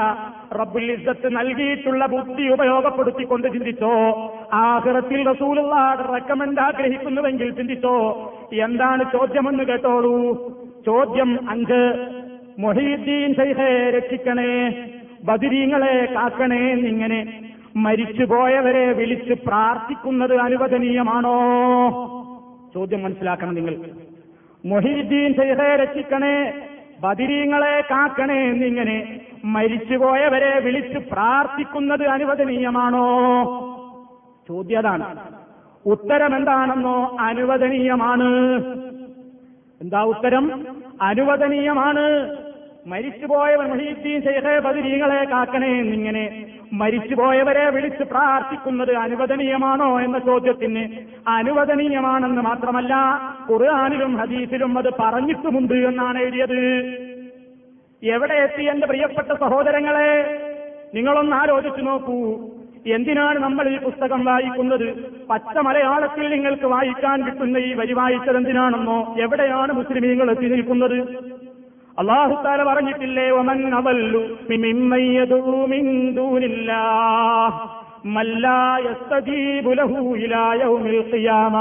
[0.53, 3.93] റബ്ബുൽ ഇസ്സത്ത് നൽകിയിട്ടുള്ള ബുദ്ധി ഉപയോഗപ്പെടുത്തിക്കൊണ്ട് ചിന്തിച്ചോ?
[4.53, 7.97] ആഹ്റത്തിൽ റസൂലുള്ളാഹി റെക്കമെന്റ് ആഗ്രഹിക്കുന്നുവെങ്കിൽ ചിന്തിച്ചോ?
[8.53, 10.35] എന്താണ് ചോദ്യമെന്ന് കേട്ടോളൂ.
[10.87, 12.07] ചോദ്യം അഞ്ച്.
[12.59, 14.73] മൊഹീദ്ദീൻ ശൈഖെ രക്ഷിക്കണേ.
[15.27, 21.35] ബദിരീങ്ങളെ കാക്കണേ എന്നിങ്ങനെ മരിച്ചുപോയവരെ വിളിച്ച് പ്രാർത്ഥിക്കുന്നത് അനുവദനീയമാണോ?
[22.75, 23.77] ചോദ്യം മനസ്സിലാക്കണം നിങ്ങൾ.
[24.67, 26.53] മൊഹിദ്ദീൻ ചെയ്തേ രക്ഷിക്കണേ
[27.01, 33.07] ബദിരീങ്ങളെ കാക്കണേ എന്നിങ്ങനെ മരിച്ചുപോയവരെ വിളിച്ച് പ്രാർത്ഥിക്കുന്നത് അനുവദനീയമാണോ?
[34.49, 35.19] ചോദ്യതാണ്
[35.87, 38.31] ഉത്തരം എന്താണെന്നോ അനുവദനീയമാണ്.
[39.81, 40.67] എന്താ ഉത്തരം?
[41.03, 42.37] അനുവദനീയമാണ്.
[42.87, 50.83] മരിച്ചുപോയവൻ മുഹീദ്ദീൻ ഷെയ്ഖെ ബദിരീങ്ങളെ കാക്കണേ എന്നിങ്ങനെ മരിച്ചുപോയവരെ വിളിച്ച് പ്രാർത്ഥിക്കുന്നത് അനുവദനീയമാണോ എന്ന ചോദ്യത്തിന്
[51.29, 52.95] അനുവദനീയമാണെന്ന് മാത്രമല്ല
[53.51, 56.61] ഖുർആാനിലും ഹദീസിലും അത് പറഞ്ഞിട്ടുമുണ്ട് എന്നാണ് എഴുതിയത്.
[58.03, 60.41] എവിടെ എത്തി എന്റെ പ്രിയപ്പെട്ട സഹോദരങ്ങളെ?
[60.95, 62.19] നിങ്ങളൊന്ന് ആലോചിച്ചു നോക്കൂ.
[62.87, 64.87] എന്തിനാണ് നമ്മൾ ഈ പുസ്തകം വായിക്കുന്നത്?
[65.31, 70.99] പച്ച മലയാളത്തിൽ നിങ്ങൾക്ക് വായിക്കാൻ കിട്ടുന്ന ഈ വരി വായിച്ചത് എന്തിനാണെന്നോ എവിടെയാണ് മുസ്ലിമീങ്ങൾ എത്തി നിൽക്കുന്നത്?
[71.98, 74.20] അള്ളാഹുത്താല പറഞ്ഞിട്ടില്ലേ ഒമൻ അവല്ലു
[74.50, 75.40] മിമ്മിമ്മൻ യദൂ
[75.74, 75.86] മിൻ
[76.18, 77.58] ദൂനില്ലാഹ്
[78.16, 81.56] മല്ലാ യസ്തജീബു ലഹു ഇലാ യൗമിൽ ഖിയാമ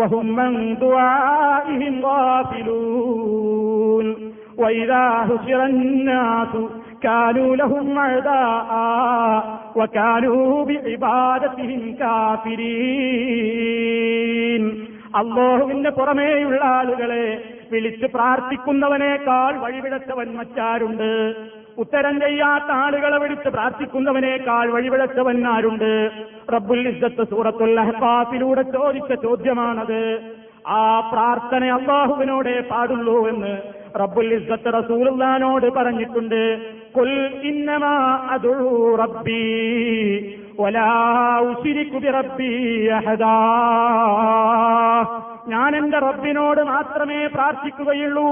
[0.00, 0.52] വഹും മൻ
[0.82, 4.08] ദുആഇഹിം ഗാഫിലൂൻ
[4.56, 6.48] وإذا حشر الناس
[7.02, 8.72] كانوا لهم أعداء
[9.76, 11.96] وكانوا بعبادتهم
[13.62, 14.62] كافرين
[15.15, 21.35] അള്ളാഹുവിന്റെ പുറമേയുള്ള ആളുകളെ വിളിച്ച് പ്രാർത്ഥിക്കുന്നവനേക്കാൾ വഴിവിടച്ചവൻ മറ്റാരുണ്ട്?
[21.77, 26.09] ഉത്തരം ചെയ്യാത്ത ആളുകളെ വിളിച്ച് പ്രാർത്ഥിക്കുന്നവനേക്കാൾ വഴിവിടച്ചവൻ ആരുണ്ട്?
[26.53, 30.19] റബ്ബുൽ ഇസ്സത്ത് സൂറത്തുൽ അഹ്കാഫിലൂടെ ചോദിച്ച ചോദ്യമാണത്.
[30.67, 33.57] ആ പ്രാർത്ഥന അള്ളാഹുവിനോടെ പാടുള്ളൂ എന്ന്
[33.97, 36.71] റബ്ബുൽ റസൂലുള്ളാനോട് പറഞ്ഞിട്ടുണ്ട്.
[36.97, 39.43] കുൽ ഇന്നമാ അദൂ റബ്ബി
[40.59, 40.91] വലാ
[41.39, 43.35] ഉശിരിക്കു ബിറബ്ബി അഹദാ.
[45.47, 48.27] ഞാൻ എന്റെ റബ്ബിനോട് മാത്രമേ പ്രാർത്ഥിക്കുകയുള്ളൂ.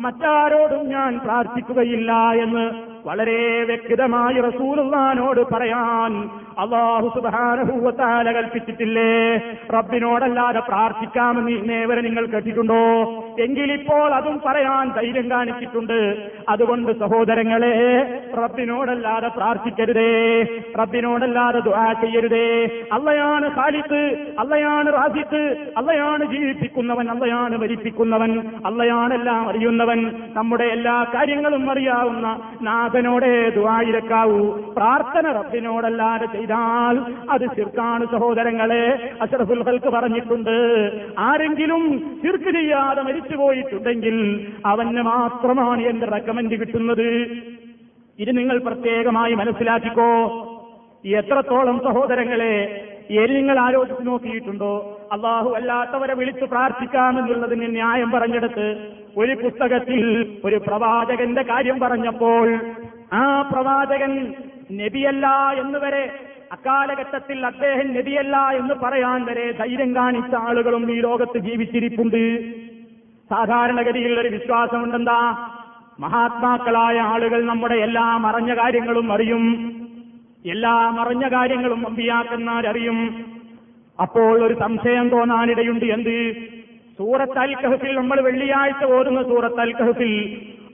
[0.00, 9.36] മറ്റാരോടും ഞാൻ പ്രാർത്ഥിക്കുകയില്ല എന്ന് വളരെ വ്യക്തമായി റസൂലുള്ളാനോട് പറയാൻ അള്ളാഹു സുബാനഹൂവത്താല കൽപ്പിച്ചിട്ടില്ലേ?
[9.74, 13.00] റബ്ബിനോടല്ലാതെ പ്രാർത്ഥിക്കാമെന്ന് ഇന്നേവരെ നിങ്ങൾ കേട്ടിട്ടുണ്ടോ?
[13.40, 16.30] എങ്കിലിപ്പോൾ അതും പറയാൻ ധൈര്യം കാണിച്ചിട്ടുണ്ട്.
[16.48, 17.74] അതുകൊണ്ട് സഹോദരങ്ങളെ
[18.42, 20.42] റബ്ബിനോടല്ലാതെ പ്രാർത്ഥിക്കരുതേ.
[20.78, 22.64] റബ്ബിനോടല്ലാതെ ദുആ ചെയ്യരുതേ.
[22.92, 30.12] അള്ളയാണ് ഖാലിത്ത് അള്ളയാണ് റാസിത്ത് അള്ളയാണ് ജീവിപ്പിക്കുന്നവൻ അള്ളയാണ് മരിപ്പിക്കുന്നവൻ അള്ളയാണെല്ലാം അറിയുന്നവൻ.
[30.34, 32.40] നമ്മുടെ എല്ലാ കാര്യങ്ങളും അറിയാവുന്ന
[32.96, 34.38] നാഥനോടെ ദുവായിരക്കാവൂ.
[34.76, 36.96] പ്രാർത്ഥന റബ്ബിനോടല്ലാതെ ചെയ്താൽ
[37.30, 38.84] അത് ചിർക്കാണ് സഹോദരങ്ങളെ.
[39.22, 40.56] അഷറഫുൽ ഹൽക്ക് പറഞ്ഞിട്ടുണ്ട്.
[41.18, 41.82] ആരെങ്കിലും
[42.24, 44.16] ചിർക്ക് ചെയ്യാതെ മരിച്ചുപോയിട്ടുണ്ടെങ്കിൽ
[44.66, 47.08] അവന് മാത്രമാണ് എന്റെ റെക്കമെന്റ് കിട്ടുന്നത്.
[48.18, 50.10] ഇത് നിങ്ങൾ പ്രത്യേകമായി മനസ്സിലാക്കിക്കോ.
[51.06, 52.54] എത്രത്തോളം സഹോദരങ്ങളെ
[53.10, 54.72] ഏത് നിങ്ങൾ ആലോചിച്ച് നോക്കിയിട്ടുണ്ടോ?
[55.12, 58.66] അള്ളാഹു അല്ലാത്തവരെ വിളിച്ചു പ്രാർത്ഥിക്കാമെന്നുള്ളതിന് ന്യായം പറഞ്ഞെടുത്ത്
[59.16, 62.60] ഒരു പുസ്തകത്തിൽ ഒരു പ്രവാചകന്റെ കാര്യം പറഞ്ഞപ്പോൾ
[63.12, 64.34] ആ പ്രവാചകൻ
[64.72, 65.26] നബിയല്ല
[65.58, 66.20] എന്നുവരെ
[66.52, 72.54] അക്കാലഘട്ടത്തിൽ അദ്ദേഹം നബിയല്ല എന്ന് പറയാൻ വരെ ധൈര്യം കാണിച്ച ആളുകളും ഈ ലോകത്ത് ജീവിച്ചിരിപ്പുണ്ട്.
[73.30, 75.48] സാധാരണഗതിയിൽ ഒരു വിശ്വാസമുണ്ടെന്താ?
[76.00, 79.72] മഹാത്മാക്കളായ ആളുകൾ നമ്മുടെ എല്ലാ മറഞ്ഞ കാര്യങ്ങളും അറിയും.
[80.46, 83.24] എല്ലാ മറഞ്ഞ കാര്യങ്ങളും അമ്പിയാക്കന്മാരറിയും.
[84.02, 86.55] അപ്പോൾ ഒരു സംശയം തോന്നാനിടയുണ്ട് എന്ത്?
[86.98, 87.54] സൂറത്ത് അൽ
[87.92, 89.72] നമ്മൾ വെള്ളിയാഴ്ച ഓതുന്ന സൂറത്ത് അൽ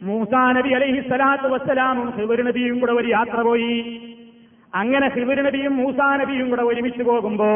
[0.02, 3.74] മൂസാ നബി അലൈഹി സ്വലാത്തു വസ്സലാമും ഹിബർ നബിയും കൂടെ ഒരു യാത്ര പോയി.
[4.74, 7.50] അങ്ങനെ ഹിബർ നബിയും മൂസാ നബിയും കൂടെ ഒരുമിച്ച് പോകുമ്പോ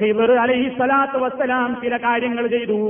[0.00, 2.80] ഹിബർ അലൈഹി സ്വലാത്തു വസ്സലാം ചില കാര്യങ്ങൾ ചെയ്തു.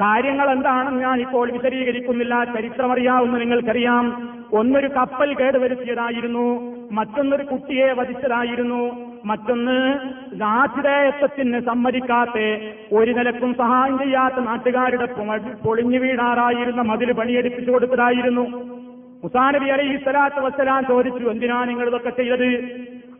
[0.00, 2.44] കാര്യങ്ങൾ എന്താണെന്ന് ഞാൻ ഇപ്പോൾ വിശദീകരിക്കുന്നില്ല.
[2.44, 4.32] ചരിത്രമറിയാവുന്ന നിങ്ങൾക്കറിയാം.
[4.52, 6.46] ഒന്നൊരു കപ്പൽ കേടുവരുത്തിയതായിരുന്നു.
[6.92, 9.08] മറ്റൊന്നൊരു കുട്ടിയെ വധിച്ചതായിരുന്നു.
[9.24, 9.98] മറ്റൊന്ന്
[10.42, 12.38] ആശ്രയത്വത്തിന് സമ്മതിക്കാത്ത
[12.92, 15.06] ഒരു നിലക്കും സഹായം ചെയ്യാത്ത നാട്ടുകാരുടെ
[15.64, 18.46] പൊളിഞ്ഞു വീഴാറായിരുന്ന മതിൽ പണിയെടുപ്പിച്ചു കൊടുത്തതായിരുന്നു.
[19.24, 22.70] മുസാനബി അലൈഹി സ്വലാത്ത് വസ്സലാം ചോദിച്ചു എന്തിനാ നിങ്ങൾ ഇതൊക്കെ ചെയ്തത്?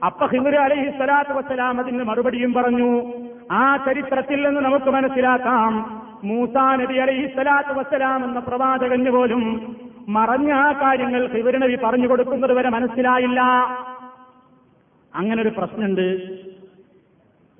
[0.04, 3.12] അപ്പൊ ഹിന്ദു അലൈഹി സ്വലാത്ത് വസ്സലാം അതിന് മറുപടിയും പറഞ്ഞു
[3.52, 5.72] ആ ചരിത്രത്തിൽ നിന്ന് നമുക്ക് മനസ്സിലാക്കാം.
[6.24, 9.76] മൂസാ നബി അലൈഹി സ്വലാത്തു വസ്സലാം എന്ന പ്രവാചകന് പോലും
[10.08, 13.40] മറഞ്ഞ ആ കാര്യങ്ങൾ ഹിബർ നബി പറഞ്ഞു കൊടുക്കുന്നത് വരെ മനസ്സിലായില്ല.
[15.14, 16.06] അങ്ങനെ ഒരു പ്രശ്നമുണ്ട്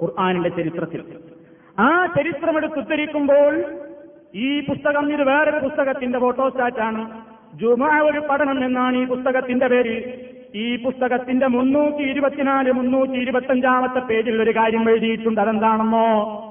[0.03, 1.05] ഖുർആാനിന്റെ ചരിത്രത്തിൽ.
[1.79, 3.65] ആ ചരിത്രം എടുത്തുദ്ധരിക്കുമ്പോൾ
[4.35, 7.23] ഈ പുസ്തകം ഇത് വേറൊരു പുസ്തകത്തിന്റെ ഫോട്ടോസ്റ്റാറ്റാണ്
[7.55, 9.97] ജുമാ ഒരു പഠനം എന്നാണ് ഈ പുസ്തകത്തിന്റെ പേര്.
[10.55, 15.41] ഈ പുസ്തകത്തിന്റെ മുന്നൂറ്റി ഇരുപത്തിനാല് മുന്നൂറ്റി ഇരുപത്തഞ്ചാമത്തെ പേജിൽ ഒരു കാര്യം എഴുതിയിട്ടുണ്ട്.
[15.41, 16.45] അതെന്താണെന്നോ?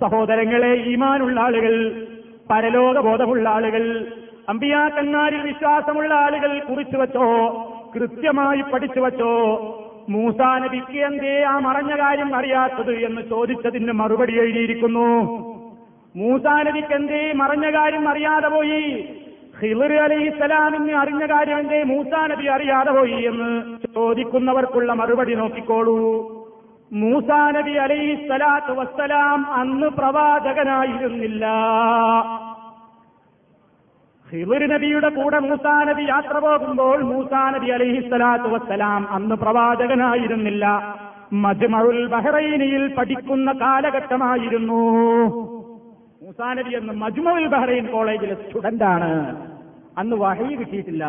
[0.00, 2.06] സഹോദരങ്ങളെ ഈമാനുള്ള ആളുകൾ
[2.50, 4.06] പരലോകബോധമുള്ള ആളുകൾ
[4.48, 7.26] അമ്പിയാക്കന്മാരിൽ വിശ്വാസമുള്ള ആളുകൾ കുറിച്ചു വച്ചോ
[7.94, 9.32] കൃത്യമായി പഠിച്ചു വച്ചോ
[10.08, 15.22] മൂസാ നബിക്ക് എന്തേ ആ മറഞ്ഞ കാര്യം അറിയാത്തത് എന്ന് ചോദിച്ചതിന് മറുപടി എഴുതിയിരിക്കുന്നു.
[16.16, 19.08] മൂസാ നബിക്ക് എന്തേ മറഞ്ഞ കാര്യം അറിയാതെ പോയി?
[19.60, 25.98] ഹിളർ അലൈഹി സ്വലാമിന് അറിഞ്ഞ കാര്യം മൂസാ നബി അറിയാതെ പോയി എന്ന് ചോദിക്കുന്നവർക്കുള്ള മറുപടി നോക്കിക്കോളൂ.
[26.92, 31.46] മൂസാ നബി അലൈഹി സ്വലാത്തു വസ്സലാം അന്ന് പ്രവാചകനായിരുന്നില്ല.
[34.32, 40.66] ഹിബുർ നബിയുടെ കൂടെ മൂസാ നബി യാത്ര പോകുമ്പോൾ മൂസാ നബി അലൈഹിസ്സലാത്തു വസ്സലാം അന്ന് പ്രവാചകനായിരുന്നില്ല.
[41.32, 44.82] മജ്മഉൽ ബഹ്റൈനിയിൽ പഠിക്കുന്ന കാലഘട്ടമായിരുന്നു.
[46.34, 49.10] മൂസാ എന്ന മജ്മഉൽ ബഹ്റൈൻ കോളേജിലെ സ്റ്റുഡന്റാണ്.
[49.98, 51.04] അന്ന് വഹി കിട്ടിയിട്ടില്ല.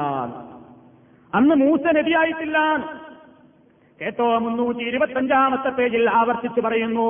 [1.36, 2.57] അന്ന് മൂസ നബിയായിട്ടില്ല.
[4.01, 7.07] കേട്ടോ മുന്നൂറ്റി ഇരുപത്തഞ്ചാമത്തെ പേജിൽ ആവർത്തിച്ചു പറയുന്നു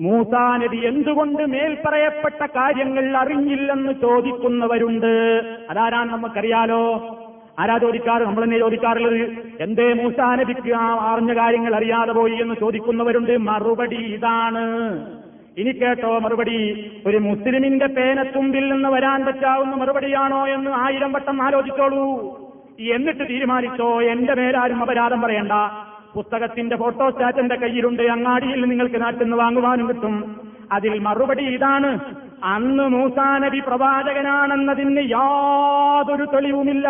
[0.00, 5.12] മൂസാ നബി എന്തുകൊണ്ട് മേൽപ്പറയപ്പെട്ട കാര്യങ്ങൾ അറിഞ്ഞില്ലെന്ന് ചോദിക്കുന്നവരുണ്ട്.
[5.70, 6.82] അതാരാണ് നമുക്കറിയാലോ?
[7.58, 8.22] ആരാ ചോദിക്കാറ്?
[8.22, 9.20] നമ്മൾ തന്നെ ചോദിക്കാറുള്ളത്
[9.60, 10.74] എന്തേ മൂസാ നബിക്ക്
[11.10, 13.36] അറിഞ്ഞ കാര്യങ്ങൾ അറിയാതെ പോയി എന്ന് ചോദിക്കുന്നവരുണ്ട്.
[13.36, 14.66] മറുപടി ഇതാണ്.
[15.56, 16.90] ഇനി കേട്ടോ മറുപടി.
[17.06, 22.36] ഒരു മുസ്ലിമിന്റെ പേനത്തുമ്പിൽ നിന്ന് വരാൻ പറ്റാവുന്ന മറുപടിയാണോ എന്ന് ആയിരം വട്ടം ആലോചിച്ചോളൂ.
[22.94, 24.02] എന്നിട്ട് തീരുമാനിച്ചോ?
[24.02, 25.52] എന്റെ മേലാരും അപരാധം പറയണ്ട.
[26.14, 28.02] പുസ്തകത്തിന്റെ ഫോട്ടോസ്റ്റാറ്റ് എന്റെ കയ്യിലുണ്ട്.
[28.02, 30.40] അങ്ങാടിയിൽ നിങ്ങൾക്ക് നാട്ടിൽ നിന്ന് വാങ്ങുവാനും കിട്ടും.
[30.72, 32.00] അതിൽ മറുപടി ഇതാണ്.
[32.44, 36.88] അന്ന് മൂസാനബി പ്രവാചകനാണെന്നതിന് യാതൊരു തെളിവുമില്ല.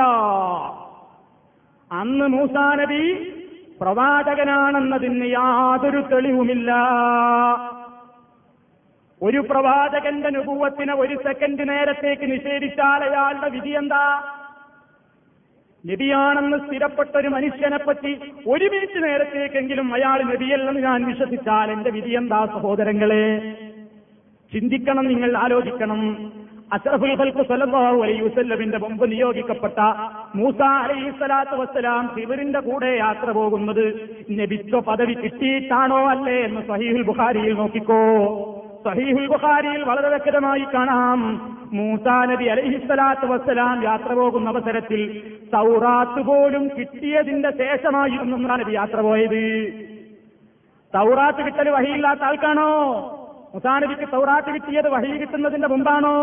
[1.93, 3.33] അന്ന് മൂസാനബി
[3.81, 6.75] പ്രവാചകനാണെന്നതിന് യാതൊരു തെളിവുമില്ല.
[9.21, 14.23] ഒരു പ്രവാചകന്റെ നുപൂവത്തിനെ ഒരു സെക്കൻഡ് നേരത്തേക്ക് നിഷേധിച്ചാൽ അയാളുടെ വിധി എന്താ?
[15.85, 18.12] നബിയാണെന്ന് സ്ഥിരപ്പെട്ട ഒരു മനുഷ്യനെ പറ്റി
[18.47, 23.27] ഒരു മിനിറ്റ് നേരത്തേക്കെങ്കിലും അയാൾ നബിയല്ലെന്ന് ഞാൻ വിശ്വസിച്ചാൽ എന്റെ വിധി എന്താ സഹോദരങ്ങളെ?
[24.53, 26.01] ചിന്തിക്കണം നിങ്ങൾ ആലോചിക്കണം.
[26.73, 29.79] അഷറഫുൽ ഖൽഖ് സല്ലല്ലാഹു അലൈഹി മുമ്പ് നിയോഗിക്കപ്പെട്ട
[30.35, 33.85] മൂസ അലൈഹി സ്വലാത്തു വസ്സലാം ശിവരിന്റെ കൂടെ യാത്ര പോകുന്നത്
[34.31, 38.03] നബിത്വ പദവി കിട്ടിയിട്ടാണോ അല്ലേ എന്ന് സഹീഹുൽ ബുഖാരിയിൽ നോക്കിക്കോ.
[38.87, 41.20] സഹീഹുൽ ബുഖാരിയിൽ വളരെ വ്യക്തമായി കാണാം.
[41.72, 45.22] മൂസാ നബി അലൈഹിസ്സലാത്തു വസ്സലാം യാത്ര പോകുന്ന അവസരത്തിൽ
[45.55, 49.72] തൗറാത്ത് പോലും കിട്ടിയതിന്റെ ശേഷമായിരുന്നു നബി യാത്ര പോയത്.
[50.95, 52.70] തൗറാത്ത് കിട്ടൽ വഹിയില്ലാത്ത ആൾക്കാണോ?
[53.55, 56.16] മൂസാ നബിക്ക് തൗറാത്ത് കിട്ടിയത് വഹി കിട്ടുന്നതിന്റെ മുമ്പാണോ?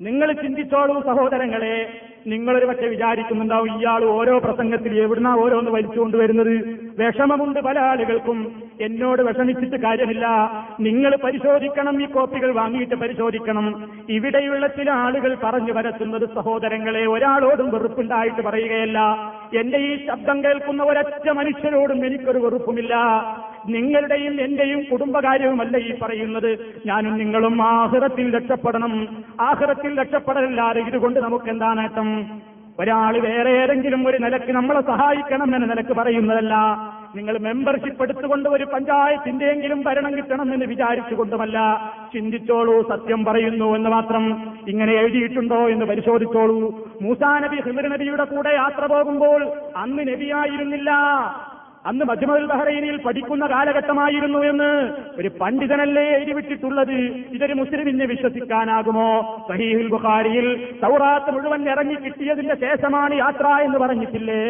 [0.00, 6.81] നിങ്ങൾ ചിന്തിച്ചോളൂ സഹോദരങ്ങളെ നിങ്ങളൊരു പക്ഷെ വിചാരിക്കുന്നുണ്ടാവും ഇയാൾ ഓരോ പ്രസംഗത്തിൽ എവിടുന്ന ഓരോന്ന് വലിച്ചുകൊണ്ടുവരുന്നത്?
[6.98, 8.62] വിഷമമുണ്ട് പല ആളുകൾക്കും.
[8.80, 10.26] എന്നോട് വിഷമിച്ചിട്ട് കാര്യമില്ല.
[10.80, 13.90] നിങ്ങൾ പരിശോധിക്കണം ഈ കോപ്പികൾ വാങ്ങിയിട്ട് പരിശോധിക്കണം.
[14.08, 18.98] ഇവിടെയുള്ള ചില ആളുകൾ പറഞ്ഞു വരത്തുന്നത് സഹോദരങ്ങളെ ഒരാളോടും വെറുപ്പുണ്ടായിട്ട് പറയുകയല്ല.
[19.56, 22.96] എന്റെ ഈ ശബ്ദം കേൾക്കുന്ന ഒരൊറ്റ മനുഷ്യരോടും എനിക്കൊരു വെറുപ്പുമില്ല.
[23.68, 26.58] നിങ്ങളുടെയും എന്റെയും കുടുംബകാര്യവുമല്ല ഈ പറയുന്നത്.
[26.86, 29.24] ഞാനും നിങ്ങളും ആഹ്റത്തിൽ രക്ഷപ്പെടണം.
[29.40, 32.42] ആഹ്റത്തിൽ രക്ഷപ്പെടലല്ലാതെ ഇതുകൊണ്ട് നമുക്ക് എന്താ നേട്ടം?
[32.82, 36.54] ഒരാൾ വേറെ ഏതെങ്കിലും ഒരു നിലയ്ക്ക് നമ്മളെ സഹായിക്കണം എന്ന നിലയ്ക്ക് പറയുന്നതല്ല.
[37.16, 41.58] നിങ്ങൾ മെമ്പർഷിപ്പ് എടുത്തുകൊണ്ട് ഒരു പഞ്ചായത്തിന്റെയെങ്കിലും ഭരണം കിട്ടണം എന്ന് വിചാരിച്ചുകൊണ്ടുമല്ല.
[42.12, 44.24] ചിന്തിച്ചോളൂ സത്യം പറയുന്നു എന്ന് മാത്രം
[44.68, 46.58] ഇങ്ങനെ എഴുതിയിട്ടുണ്ടോ എന്ന് പരിശോധിച്ചോളൂ.
[47.02, 49.42] മൂസാ നബി ഹിമർ നബിയുടെ കൂടെ യാത്ര പോകുമ്പോൾ
[49.76, 50.90] അന്ന് നബിയായിരുന്നില്ല.
[51.86, 56.92] അന്ന് മജ്മൽ ബഹ്റൈനിൽ പഠിക്കുന്ന കാലഘട്ടമായിരുന്നു എന്ന് ഒരു പണ്ഡിതനല്ലേ എഴുതിവിട്ടിട്ടുള്ളത്
[57.32, 59.38] ഇതൊരു മുസ്ലിമിനെ വിശ്വസിക്കാനാകുമോ?
[59.48, 64.42] സഹീഹുൽ ബുഖാരിയിൽ സൗറാത്ത് മുഴുവൻ ഇറങ്ങി കിട്ടിയതിന്റെ ശേഷമാണ് യാത്ര എന്ന് പറഞ്ഞിട്ടില്ലേ?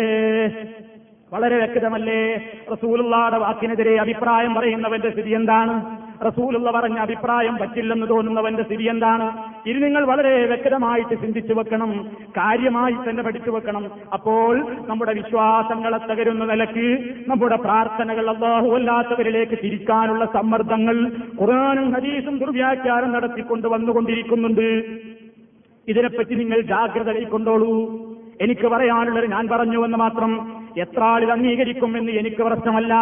[1.33, 2.37] വളരെ വ്യക്തമല്ലേ?
[2.73, 6.02] റസൂലുള്ളാടെ വാക്കിനെതിരെ അഭിപ്രായം പറയുന്നവന്റെ സ്ഥിതി എന്താണ്?
[6.27, 9.27] റസൂലുള്ള പറഞ്ഞ അഭിപ്രായം പറ്റില്ലെന്ന് തോന്നുന്നവന്റെ സ്ഥിതി എന്താണ്?
[9.67, 13.91] ഇത് നിങ്ങൾ വളരെ വ്യക്തമായിട്ട് ചിന്തിച്ചു വെക്കണം കാര്യമായി തന്നെ പഠിച്ചു വെക്കണം.
[14.13, 24.69] അപ്പോൾ നമ്മുടെ വിശ്വാസങ്ങളെ തകരുന്ന നിലയ്ക്ക് നമ്മുടെ പ്രാർത്ഥനകൾ അള്ളാഹുവല്ലാത്തവരിലേക്ക് തിരിക്കാനുള്ള സമ്മർദ്ദങ്ങൾ ഖുർആാനും ഹദീസും ദുർവ്യാഖ്യാനം നടത്തിക്കൊണ്ട് വന്നുകൊണ്ടിരിക്കുന്നുണ്ട്.
[25.89, 27.73] ഇതിനെപ്പറ്റി നിങ്ങൾ ജാഗ്രത കൈക്കൊണ്ടോളൂ.
[28.41, 32.95] എനിക്ക് പറയാനുള്ളത് ഞാൻ പറഞ്ഞു എന്ന് മാത്രം എത്ര ആളിൽ അംഗീകരിക്കും എന്ന് എനിക്ക് പ്രശ്നമല്ല.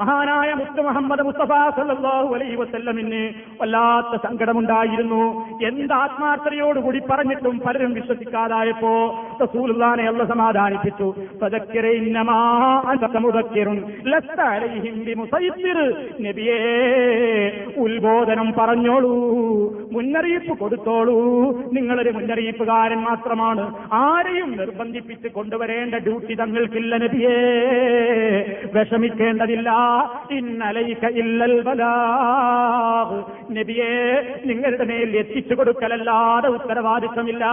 [0.00, 5.22] മഹാനായ മുസ്തു മുഹമ്മദ് മുസ്തഫ സല്ലല്ലാഹു അലൈഹി വസല്ലമിന് വല്ലാത്ത സങ്കടമുണ്ടായിരുന്നു.
[5.64, 8.92] എന്ത് ആത്മാർത്ഥതയോടുകൂടി പറഞ്ഞിട്ടും പലരും വിശ്വസിക്കാതായപ്പോ
[9.42, 11.14] റസൂലുള്ളാനെ അല്ല സമാധാനിപ്പിച്ചു.
[16.20, 16.60] നബിയേ
[17.76, 19.14] ഉത്ബോധനം പറഞ്ഞോളൂ
[19.92, 21.18] മുന്നറിയിപ്പ് കൊടുത്തോളൂ.
[21.72, 23.66] നിങ്ങളൊരു മുന്നറിയിപ്പുകാരൻ മാത്രമാണ്.
[23.92, 27.36] ആരെയും നിർബന്ധിപ്പിച്ച് കൊണ്ടുവരേണ്ട ഡ്യൂട്ടി തങ്ങൾക്കില്ല നബിയേ.
[28.74, 29.89] വിഷമിക്കേണ്ടതില്ല.
[31.10, 31.62] ഇല്ലൽ
[33.52, 37.44] നബിയേ നിങ്ങളുടെ മേൽ എത്തിച്ചു കൊടുക്കലല്ലാതെ ഉത്തരവാദിത്വമില്ല.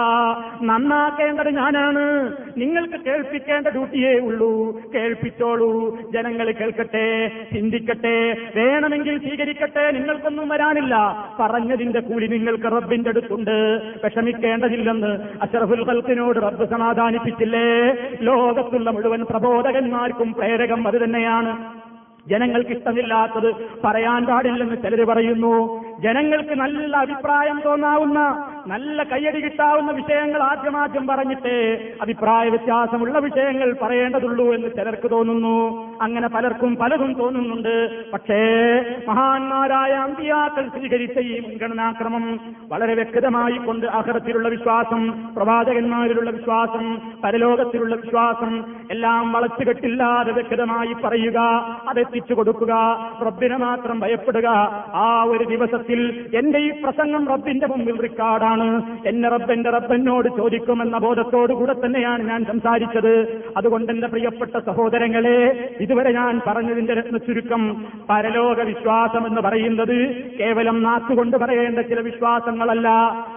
[0.62, 2.34] നന്നാക്കേണ്ടത് ഞാനാണ്.
[2.58, 4.82] നിങ്ങൾക്ക് കേൾപ്പിക്കേണ്ട ഡ്യൂട്ടിയേ ഉള്ളൂ.
[4.96, 5.98] കേൾപ്പിച്ചോളൂ.
[6.12, 9.92] ജനങ്ങൾ കേൾക്കട്ടെ ചിന്തിക്കട്ടെ വേണമെങ്കിൽ സ്വീകരിക്കട്ടെ.
[9.92, 11.26] നിങ്ങൾക്കൊന്നും വരാനില്ല.
[11.40, 13.82] പറഞ്ഞതിന്റെ കൂലി നിങ്ങൾക്ക് റബ്ബിന്റെ അടുത്തുണ്ട്.
[14.04, 17.98] വിഷമിക്കേണ്ടതില്ലെന്ന് അഷറഫുൽ ഖൽക്കിനോട് റബ്ബ് സമാധാനിപ്പിച്ചില്ലേ?
[18.22, 21.87] ലോകത്തുള്ള മുഴുവൻ പ്രബോധകന്മാർക്കും പ്രേരകം അത് തന്നെയാണ്.
[22.30, 23.50] ജനങ്ങൾക്ക് ഇഷ്ടമില്ലാത്തത്
[23.84, 25.54] പറയാൻ പാടില്ലെന്ന് ചിലർ പറയുന്നു.
[26.04, 28.20] ജനങ്ങൾക്ക് നല്ല അഭിപ്രായം തോന്നാവുന്ന
[28.68, 31.54] നല്ല കയ്യടി കിട്ടാവുന്ന വിഷയങ്ങൾ ആദ്യമാദ്യം പറഞ്ഞിട്ട്
[32.02, 35.88] അഭിപ്രായ വ്യത്യാസമുള്ള വിഷയങ്ങൾ പറയേണ്ടതുള്ളൂ എന്ന് ചിലർക്ക് തോന്നുന്നു.
[36.02, 38.06] അങ്ങനെ പലർക്കും പലതും തോന്നുന്നുണ്ട്.
[38.12, 38.40] പക്ഷേ
[39.08, 42.40] മഹാന്മാരായ അമ്പിയാക്കൾ സ്വീകരിച്ച ഈ മുൻഗണനാക്രമം
[42.72, 51.40] വളരെ വ്യക്തമായി കൊണ്ട് അഹറത്തിലുള്ള വിശ്വാസം പ്രവാചകന്മാരിലുള്ള വിശ്വാസം പരലോകത്തിലുള്ള വിശ്വാസം എല്ലാം വളച്ചുകെട്ടില്ലാതെ വ്യക്തമായി പറയുക
[51.90, 52.74] അതെത്തിച്ചു കൊടുക്കുക
[53.28, 54.48] റബ്ബിനെ മാത്രം ഭയപ്പെടുക
[54.94, 55.44] ആ ഒരു
[55.88, 58.82] ദിവസത്തിൽ എന്റെ ഈ പ്രസംഗം റബ്ബിന്റെ മുമ്പിൽ റിക്കാർഡാണ്.
[59.08, 63.44] എന്നെ റബ്ബെന്റെ റബ്ബനോട് ചോദിക്കുമെന്ന ബോധത്തോടുകൂടെ തന്നെയാണ് ഞാൻ സംസാരിച്ചത്.
[63.58, 69.98] അതുകൊണ്ട് എന്റെ പ്രിയപ്പെട്ട സഹോദരങ്ങളെ ഇതുവരെ ഞാൻ പറഞ്ഞതിന്റെ രത്ന ചുരുക്കം പരലോക വിശ്വാസം എന്ന് പറയുന്നത്
[70.40, 72.88] കേവലം നാക്കുകൊണ്ട് പറയേണ്ട ചില വിശ്വാസങ്ങളല്ല.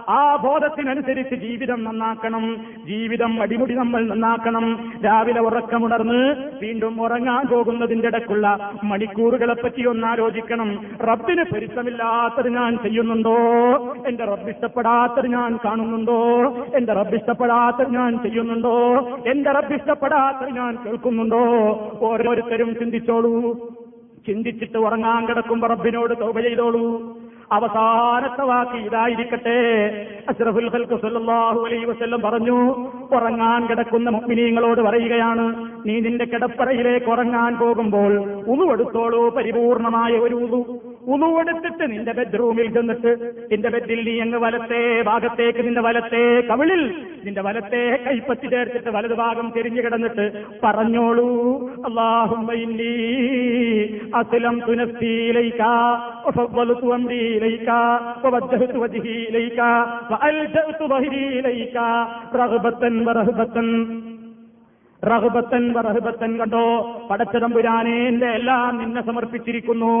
[0.09, 2.57] ആ ബോധത്തിനനുസരിച്ച് ജീവിതം നന്നാക്കണം.
[2.85, 4.93] ജീവിതം അടിമുടി നമ്മൾ നന്നാക്കണം.
[5.05, 10.85] രാവിലെ ഉറക്കമുണർന്ന് വീണ്ടും ഉറങ്ങാൻ പോകുന്നതിന്റെ ഇടക്കുള്ള മണിക്കൂറുകളെ പറ്റി ഒന്ന് ആലോചിക്കണം.
[11.01, 11.43] റബ്ബിന്
[12.41, 13.37] പൊരുത്തമില്ലാത്തത് ഞാൻ ചെയ്യുന്നുണ്ടോ?
[14.07, 16.19] എന്റെ റബ്ബ് ഇഷ്ടപ്പെടാത്തത് ഞാൻ കാണുന്നുണ്ടോ?
[16.75, 18.75] എന്റെ റബ്ബ് ഇഷ്ടപ്പെടാത്തത് ഞാൻ ചെയ്യുന്നുണ്ടോ?
[19.27, 21.43] എന്റെ റബ്ബ് ഇഷ്ടപ്പെടാത്തത് ഞാൻ കേൾക്കുന്നുണ്ടോ?
[22.01, 23.53] ഓരോരുത്തരും ചിന്തിച്ചോളൂ.
[24.27, 27.15] ചിന്തിച്ചിട്ട് ഉറങ്ങാൻ കിടക്കുമ്പോ റബ്ബിനോട് തോപ ചെയ്തോളൂ.
[27.51, 29.57] അവസാനത്തെ വാക്ക് ഇതായിരിക്കട്ടെ.
[30.29, 32.59] അഷ്റഫുൽ ഖൽഖ് സല്ലല്ലാഹു അലൈഹി വസല്ലം പറഞ്ഞു
[33.15, 38.13] ഉറങ്ങാൻ കിടക്കുന്ന മുഅ്മിനീങ്ങളോട് പറയുകയാണ് നീ നിന്റെ കിടപ്പറയിലേക്ക് ഉറങ്ങാൻ പോകുമ്പോൾ
[38.47, 40.90] ഉളുവെടുത്തോളൂ പരിപൂർണമായ ഒരു ഉളു.
[41.07, 43.11] ഉളുവെടുത്തിട്ട് നിന്റെ ബെഡ്റൂമിൽ ചെന്നിട്ട്
[43.51, 46.81] നിന്റെ ബെഡിൽ നീ അങ്ങ് വലത്തെ ഭാഗത്തേക്ക് നിന്റെ വലത്തെ കവിളിൽ
[47.23, 51.29] നിന്റെ വലത്തെ കൈപ്പത്തി ചേർത്തിട്ട് വലതു ഭാഗം തിരിഞ്ഞു കിടന്നിട്ട് പറഞ്ഞോളൂ
[51.85, 52.49] അള്ളാഹും
[54.15, 55.61] അസുലം തുനസ്തീലൈക്ക
[65.03, 66.65] റഹബത്തൻ വറഹബത്തൻ കണ്ടോ?
[67.11, 69.93] പടച്ചതമ്പുരാനേന്റെ എല്ലാം നിന്നെ സമർപ്പിച്ചിരിക്കുന്നു.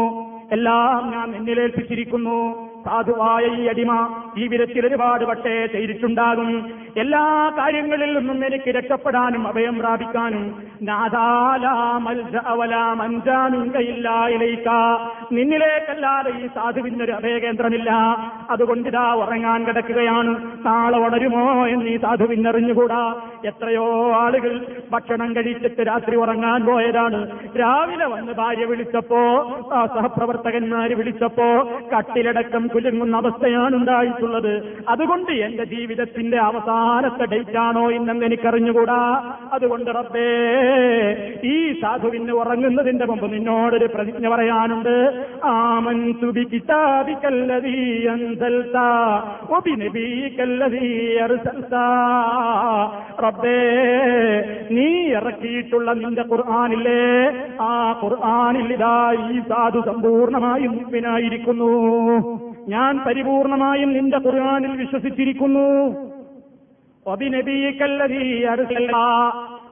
[0.51, 2.37] എല്ലാം ഞാൻ നിന്നിലേൽപ്പിച്ചിരിക്കുന്നു
[2.85, 6.71] സാധുവായ ഈ അടിമ ജീവിതത്തിൽ ഒരുപാട് പക്ഷേ ചെയ്തിട്ടുണ്ടാകും.
[6.97, 10.63] എല്ലാ കാര്യങ്ങളിൽ നിന്നും എനിക്ക് രക്ഷപ്പെടാനും അഭയം പ്രാപിക്കാനും
[15.31, 17.91] നിന്നിലേക്കല്ലാതെ ഈ സാധുവിനൊരു അഭയകേന്ദ്രമില്ല.
[18.49, 20.51] അതുകൊണ്ട് ഇതാ ഉറങ്ങാൻ കിടക്കുകയാണ്.
[20.65, 23.15] നാളെ ഉണരുമോ എന്ന് ഈ സാധുവിനറിഞ്ഞുകൂടാ.
[23.45, 27.29] എത്രയോ ആളുകൾ ഭക്ഷണം കഴിച്ചിട്ട് രാത്രി ഉറങ്ങാൻ പോയതാണ്.
[27.59, 29.21] രാവിലെ വന്ന് ഭാര്യ വിളിച്ചപ്പോ
[29.87, 34.53] സഹപ്രവർത്തകന്മാര് വിളിച്ചപ്പോ കട്ടിലടക്കം കുലുങ്ങുന്ന അവസ്ഥയാണ് ഉണ്ടായിട്ടുള്ളത്
[34.89, 39.01] അതുകൊണ്ട് എന്റെ ജീവിതത്തിന്റെ അവസാനത്തെ ഡേറ്റ് ആണോ ഇന്നെന്ന് എനിക്കറിഞ്ഞുകൂടാ.
[39.53, 40.29] അതുകൊണ്ട് റബ്ബേ
[41.43, 44.95] ഈ സാധുവിന് ഉറങ്ങുന്നതിന്റെ മുമ്പ് നിന്നോടൊരു പ്രതിജ്ഞ പറയാനുണ്ട്.
[45.43, 47.77] ആമൻ തുബി കിതാബിക്കല്ലതീ
[53.23, 53.59] റബ്ബേ
[54.71, 57.01] നീ ഇറക്കിയിട്ടുള്ള നിന്റെ ഖുർആാനില്ലേ?
[57.61, 57.71] ആ
[58.03, 58.69] ഖുർആാനിൽ
[59.31, 61.71] ഈ സാധു സമ്പൂർണമായും മുമ്പിനായിരിക്കുന്നു
[62.67, 65.67] ഞാൻ പരിപൂർണമായും നിന്റെ ഖുർആാനിൽ വിശ്വസിച്ചിരിക്കുന്നു.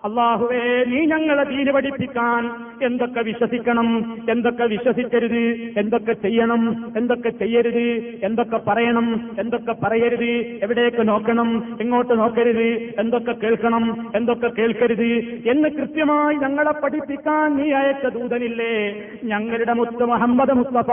[0.03, 2.43] അള്ളാഹുവേ നീ ഞങ്ങളെ ദീന് പഠിപ്പിക്കാൻ
[2.81, 3.87] എന്തൊക്കെ വിശ്വസിക്കണം
[4.29, 5.41] എന്തൊക്കെ വിശ്വസിക്കരുത്
[5.77, 6.61] എന്തൊക്കെ ചെയ്യണം
[6.97, 7.87] എന്തൊക്കെ ചെയ്യരുത്
[8.23, 9.07] എന്തൊക്കെ പറയണം
[9.39, 10.31] എന്തൊക്കെ പറയരുത്
[10.63, 11.49] എവിടേക്ക് നോക്കണം
[11.81, 12.69] എങ്ങോട്ട് നോക്കരുത്
[12.99, 13.85] എന്തൊക്കെ കേൾക്കണം
[14.15, 15.09] എന്തൊക്കെ കേൾക്കരുത്
[15.49, 18.73] എന്ന് കൃത്യമായി ഞങ്ങളെ പഠിപ്പിക്കാൻ നീ അയച്ച ദൂതനില്ലേ?
[19.23, 20.89] ഞങ്ങളുടെ മുത്ത് മുഹമ്മദ് മുസ്തഫ.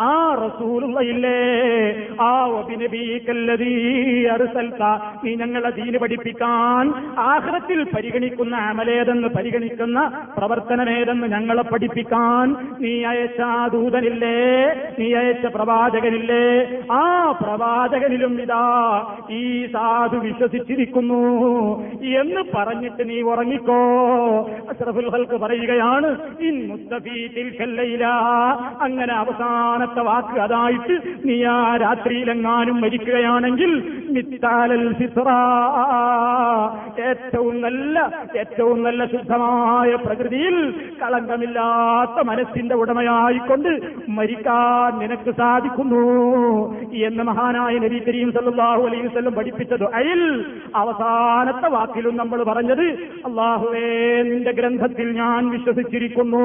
[0.00, 1.38] ആ റസൂലുള്ളയില്ലേ?
[2.20, 3.74] ആ ഒബിനബീക്കല്ലതീ
[4.26, 4.82] അറുസൽത്ത
[5.24, 6.86] നീ ഞങ്ങളെ ദീന് പഠിപ്പിക്കാൻ
[7.18, 9.98] ആഹ്റ ജീവിതത്തിൽ പരിഗണിക്കുന്ന അമലേതെന്ന് പരിഗണിക്കുന്ന
[10.38, 12.46] പ്രവർത്തനമേതെന്ന് ഞങ്ങളെ പഠിപ്പിക്കാൻ
[12.80, 13.40] നീ അയച്ച
[13.72, 14.40] ദൂതനില്ലേ?
[14.98, 16.46] നീ അയച്ച പ്രവാചകനില്ലേ?
[16.92, 17.02] ആ
[17.42, 18.66] പ്രവാചകനിലും ഇതാ
[19.30, 21.22] ഈ സാധു വിശ്വസിച്ചിരിക്കുന്നു.
[22.20, 23.80] എന്ന് പറഞ്ഞിട്ട് നീ ഉറങ്ങിക്കോ.
[24.70, 26.10] അഷ്റഫുൽ ഹൽക്ക് പറയുകയാണ്
[26.40, 26.56] ഇൻ
[28.80, 33.72] അങ്ങനെ അവസാനത്തെ വാക്ക് അതായിട്ട് നീ ആ രാത്രിയിലെങ്ങാനും മരിക്കുകയാണെങ്കിൽ
[34.10, 34.84] മിത്താലൽ
[37.04, 37.98] ഏറ്റവും നല്ല
[38.38, 40.56] ഏറ്റവും നല്ല ശുദ്ധമായ പ്രകൃതിയിൽ
[41.02, 43.70] കളങ്കമില്ലാത്ത മനസ്സിന്റെ ഉടമയായിക്കൊണ്ട്
[44.08, 46.04] മരിക്കാൻ നിനക്ക് സാധിക്കുന്നു
[46.92, 49.84] എന്ന് മഹാനായ നബി കരീം സല്ലല്ലാഹു അലൈഹി വസല്ലം പഠിപ്പിച്ചത്.
[49.94, 50.22] അയിൽ
[50.74, 52.86] അവസാനത്തെ വാക്കിലും നമ്മൾ പറഞ്ഞത്
[53.28, 56.44] അള്ളാഹുവേ നിന്റെ ഗ്രന്ഥത്തിൽ ഞാൻ വിശ്വസിച്ചിരിക്കുന്നു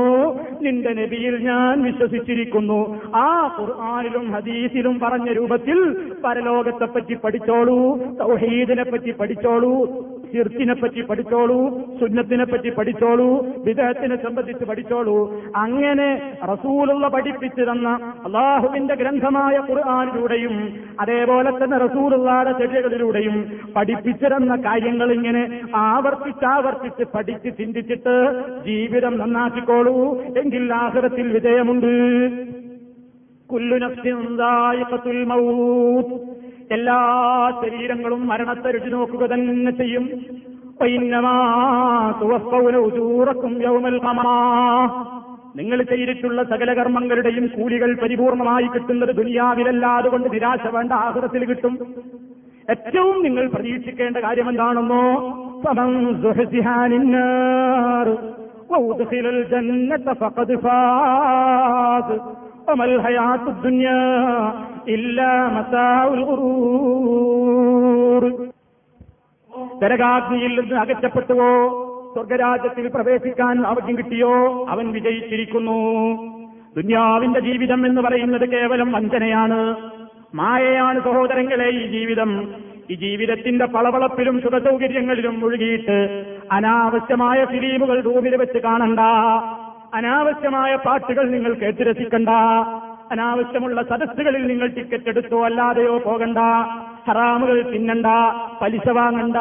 [0.61, 2.79] നിന്റെ നബിയിൽ ഞാൻ വിശ്വസിച്ചിരിക്കുന്നു.
[3.15, 3.27] ആ
[3.59, 5.79] ഖുർആാനിലും ഹദീസിലും പറഞ്ഞ രൂപത്തിൽ
[6.25, 7.79] പരലോകത്തെപ്പറ്റി പഠിച്ചോളൂ
[8.19, 9.73] തൗഹീദിനെ പറ്റി പഠിച്ചോളൂ
[10.33, 15.43] ഷിർക്കിനെ പറ്റി പഠിച്ചോളൂ സുന്നത്തിനെ പറ്റി പഠിച്ചോളൂ വിദേഹത്തിനെ സംബന്ധിച്ച് പഠിച്ചോളൂ.
[15.55, 17.89] അങ്ങനെ റസൂലുള്ള പഠിപ്പിച്ചു തന്ന
[18.25, 28.15] അള്ളാഹുവിന്റെ ഗ്രന്ഥമായ ഖുർആാനിലൂടെയും അതേപോലെ തന്നെ റസൂലുള്ളാടെ ചെടികളിലൂടെയും പഠിപ്പിച്ചു തന്ന കാര്യങ്ങൾ ഇങ്ങനെ ആവർത്തിച്ചാവർത്തിച്ച് പഠിച്ച് ചിന്തിച്ചിട്ട്
[28.65, 30.21] ജീവിതം നന്നാക്കിക്കോളൂ.
[30.21, 31.93] എങ്കിൽ ആഹൃതത്തിൽ വിജയമുണ്ട്.
[33.47, 36.48] കുല്ലു നഫ്സിൻ ദായിഖത്തുൽ മൗത്ത്.
[36.71, 36.97] എല്ലാ
[37.61, 40.05] ശരീരങ്ങളും മരണത്തെ രുചി നോക്കുക തന്നെ ചെയ്യും.
[43.63, 43.97] യൗമൽ
[45.55, 51.73] നിങ്ങൾ ചെയ്തിട്ടുള്ള സകല കർമ്മങ്ങളുടെയും കൂലികൾ പരിപൂർണമായി കിട്ടുന്നത് ദുനിയാവിലല്ല അതുകൊണ്ട് നിരാശ വേണ്ട ആഹൃതത്തിൽ കിട്ടും.
[52.69, 55.03] ഏറ്റവും നിങ്ങൾ പ്രതീക്ഷിക്കേണ്ട കാര്യം എന്താണെന്നോ
[55.63, 55.91] സമം
[62.69, 63.01] വമൽ
[64.87, 68.49] ഇല്ലാ മതാഉൽ ഖുറൂർ
[70.59, 71.85] നിന്ന് അകറ്റപ്പെട്ടുവോ?
[72.13, 74.65] സ്വർഗരാജ്യത്തിൽ പ്രവേശിക്കാൻ അവധി കിട്ടിയോ?
[74.69, 75.79] അവൻ വിജയിച്ചിരിക്കുന്നു.
[76.77, 79.75] ദുന്യാവിന്റെ ജീവിതം എന്ന് പറയുന്നത് കേവലം വഞ്ചനയാണ്.
[80.35, 82.53] മായയാണ് സഹോദരങ്ങളെ ഈ ജീവിതം.
[82.91, 88.99] ഈ ജീവിതത്തിന്റെ പളവളപ്പിലും സുഖസൗകര്യങ്ങളിലും മുഴുകിയിട്ട് അനാവശ്യമായ ഫിലീമുകൾ റൂമിൽ വെച്ച് കാണണ്ട.
[89.93, 92.29] അനാവശ്യമായ പാട്ടുകൾ നിങ്ങൾ കേട്ട് രസിക്കണ്ട.
[93.11, 96.37] അനാവശ്യമുള്ള സദസ്സുകളിൽ നിങ്ങൾ ടിക്കറ്റ് എടുത്തോ അല്ലാതെയോ പോകണ്ട.
[97.07, 98.05] ഹറാമുകൾ തിന്നണ്ട
[98.61, 99.35] പലിശ വാങ്ങണ്ട.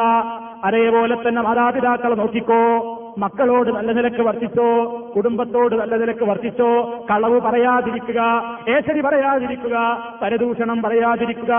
[0.63, 2.98] അതേപോലെ തന്നെ മാതാപിതാക്കളെ നോക്കിക്കോ.
[3.17, 4.85] മക്കളോട് നല്ല നിലയ്ക്ക് വർത്തിച്ചോ
[5.15, 8.21] കുടുംബത്തോട് നല്ല നിലയ്ക്ക് വർത്തിച്ചോ കളവ് പറയാതിരിക്കുക
[8.69, 11.53] ഏശരി പറയാതിരിക്കുക പരദൂഷണം പറയാതിരിക്കുക.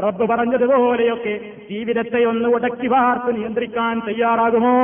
[0.00, 1.40] റബ്ബ് പറഞ്ഞതുപോലെയൊക്കെ
[1.70, 4.76] ജീവിതത്തെ ഒന്ന് ഉടക്കി വാർത്ത് നിയന്ത്രിക്കാൻ തയ്യാറാകുമോ?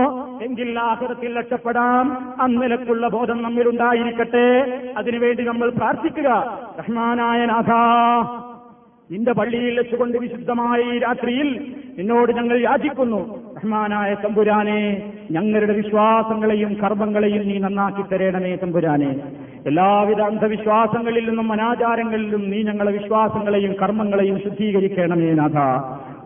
[0.42, 2.34] എങ്കിൽ ആഹൃതത്തിൽ രക്ഷപ്പെടാം.
[2.42, 4.80] അന്നിലക്കുള്ള ബോധം നമ്മിലുണ്ടായിരിക്കട്ടെ.
[4.96, 6.58] അതിനുവേണ്ടി നമ്മൾ പ്രാർത്ഥിക്കുക.
[6.78, 7.72] റഹ്മാനായ നാഥ
[9.10, 13.51] നിന്റെ പള്ളിയിൽ വെച്ചുകൊണ്ട് വിശുദ്ധമായ രാത്രിയിൽ നിന്നോട് ഞങ്ങൾ യാചിക്കുന്നു.
[13.62, 14.78] റഹ്മാനായ തമ്പുരാനെ
[15.30, 19.10] ഞങ്ങളുടെ വിശ്വാസങ്ങളെയും കർമ്മങ്ങളെയും നീ നന്നാക്കി തരേണമേ തമ്പുരാനെ.
[19.66, 25.58] എല്ലാവിധ അന്ധവിശ്വാസങ്ങളിൽ നിന്നും അനാചാരങ്ങളിൽ നിന്നും നീ ഞങ്ങളെ വിശ്വാസങ്ങളെയും കർമ്മങ്ങളെയും ശുദ്ധീകരിക്കണമേ നാഥ.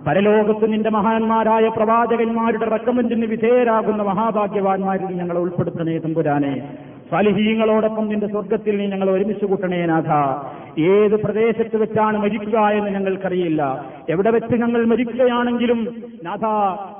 [0.06, 6.54] പരലോകത്ത് നിന്റെ മഹാന്മാരായ പ്രവാചകന്മാരുടെ റെക്കമെന്റിന് വിധേയരാകുന്ന മഹാഭാഗ്യവാന്മാരിൽ ഞങ്ങളെ ഉൾപ്പെടുത്തണേ തമ്പുരാനെ.
[7.10, 10.10] സാലിഹീങ്ങളോടൊപ്പം നിന്റെ സ്വർഗത്തിൽ നീ ഞങ്ങൾ ഒരുമിച്ച് കൂട്ടണേ നാഥ.
[10.80, 13.86] ഏത് പ്രദേശത്ത് വെച്ചാണ് മരിക്കുക എന്ന് ഞങ്ങൾക്കറിയില്ല.
[14.08, 16.44] എവിടെ വെച്ച് ഞങ്ങൾ മരിക്കുകയാണെങ്കിലും നാഥ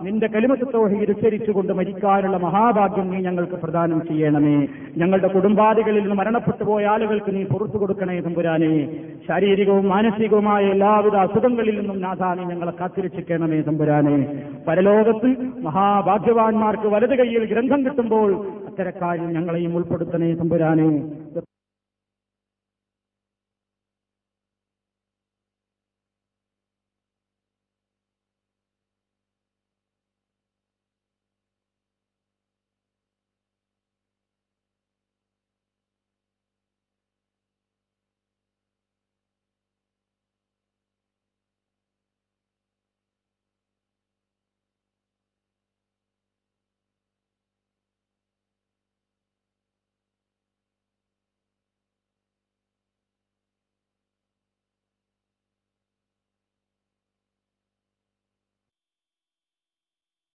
[0.04, 4.66] നിന്റെ കലിമസത്തോഹി ഉച്ചരിച്ചുകൊണ്ട് മരിക്കാനുള്ള മഹാഭാഗ്യം നീ ഞങ്ങൾക്ക് പ്രദാനം ചെയ്യണമേ.
[4.96, 8.88] ഞങ്ങളുടെ കുടുംബാദികളിൽ നിന്ന് മരണപ്പെട്ടു പോയ ആളുകൾക്ക് നീ പുറത്തു കൊടുക്കണേ തമ്പുരാനെ.
[9.28, 14.42] ശാരീരികവും മാനസികവുമായ എല്ലാവിധ അസുഖങ്ങളിൽ നിന്നും നാഥ നീ ഞങ്ങളെ കാത്തിരക്ഷിക്കണമേ തമ്പുരാനെ.
[14.68, 18.46] പരലോകത്ത് മഹാഭാഗ്യവാന്മാർക്ക് വലത് കൈയിൽ ഗ്രന്ഥം കിട്ടുമ്പോൾ
[18.76, 20.88] ഇത്തരക്കാരിൽ ഞങ്ങളെയും ഉൾപ്പെടുത്തണേ തമ്പുരാനെ.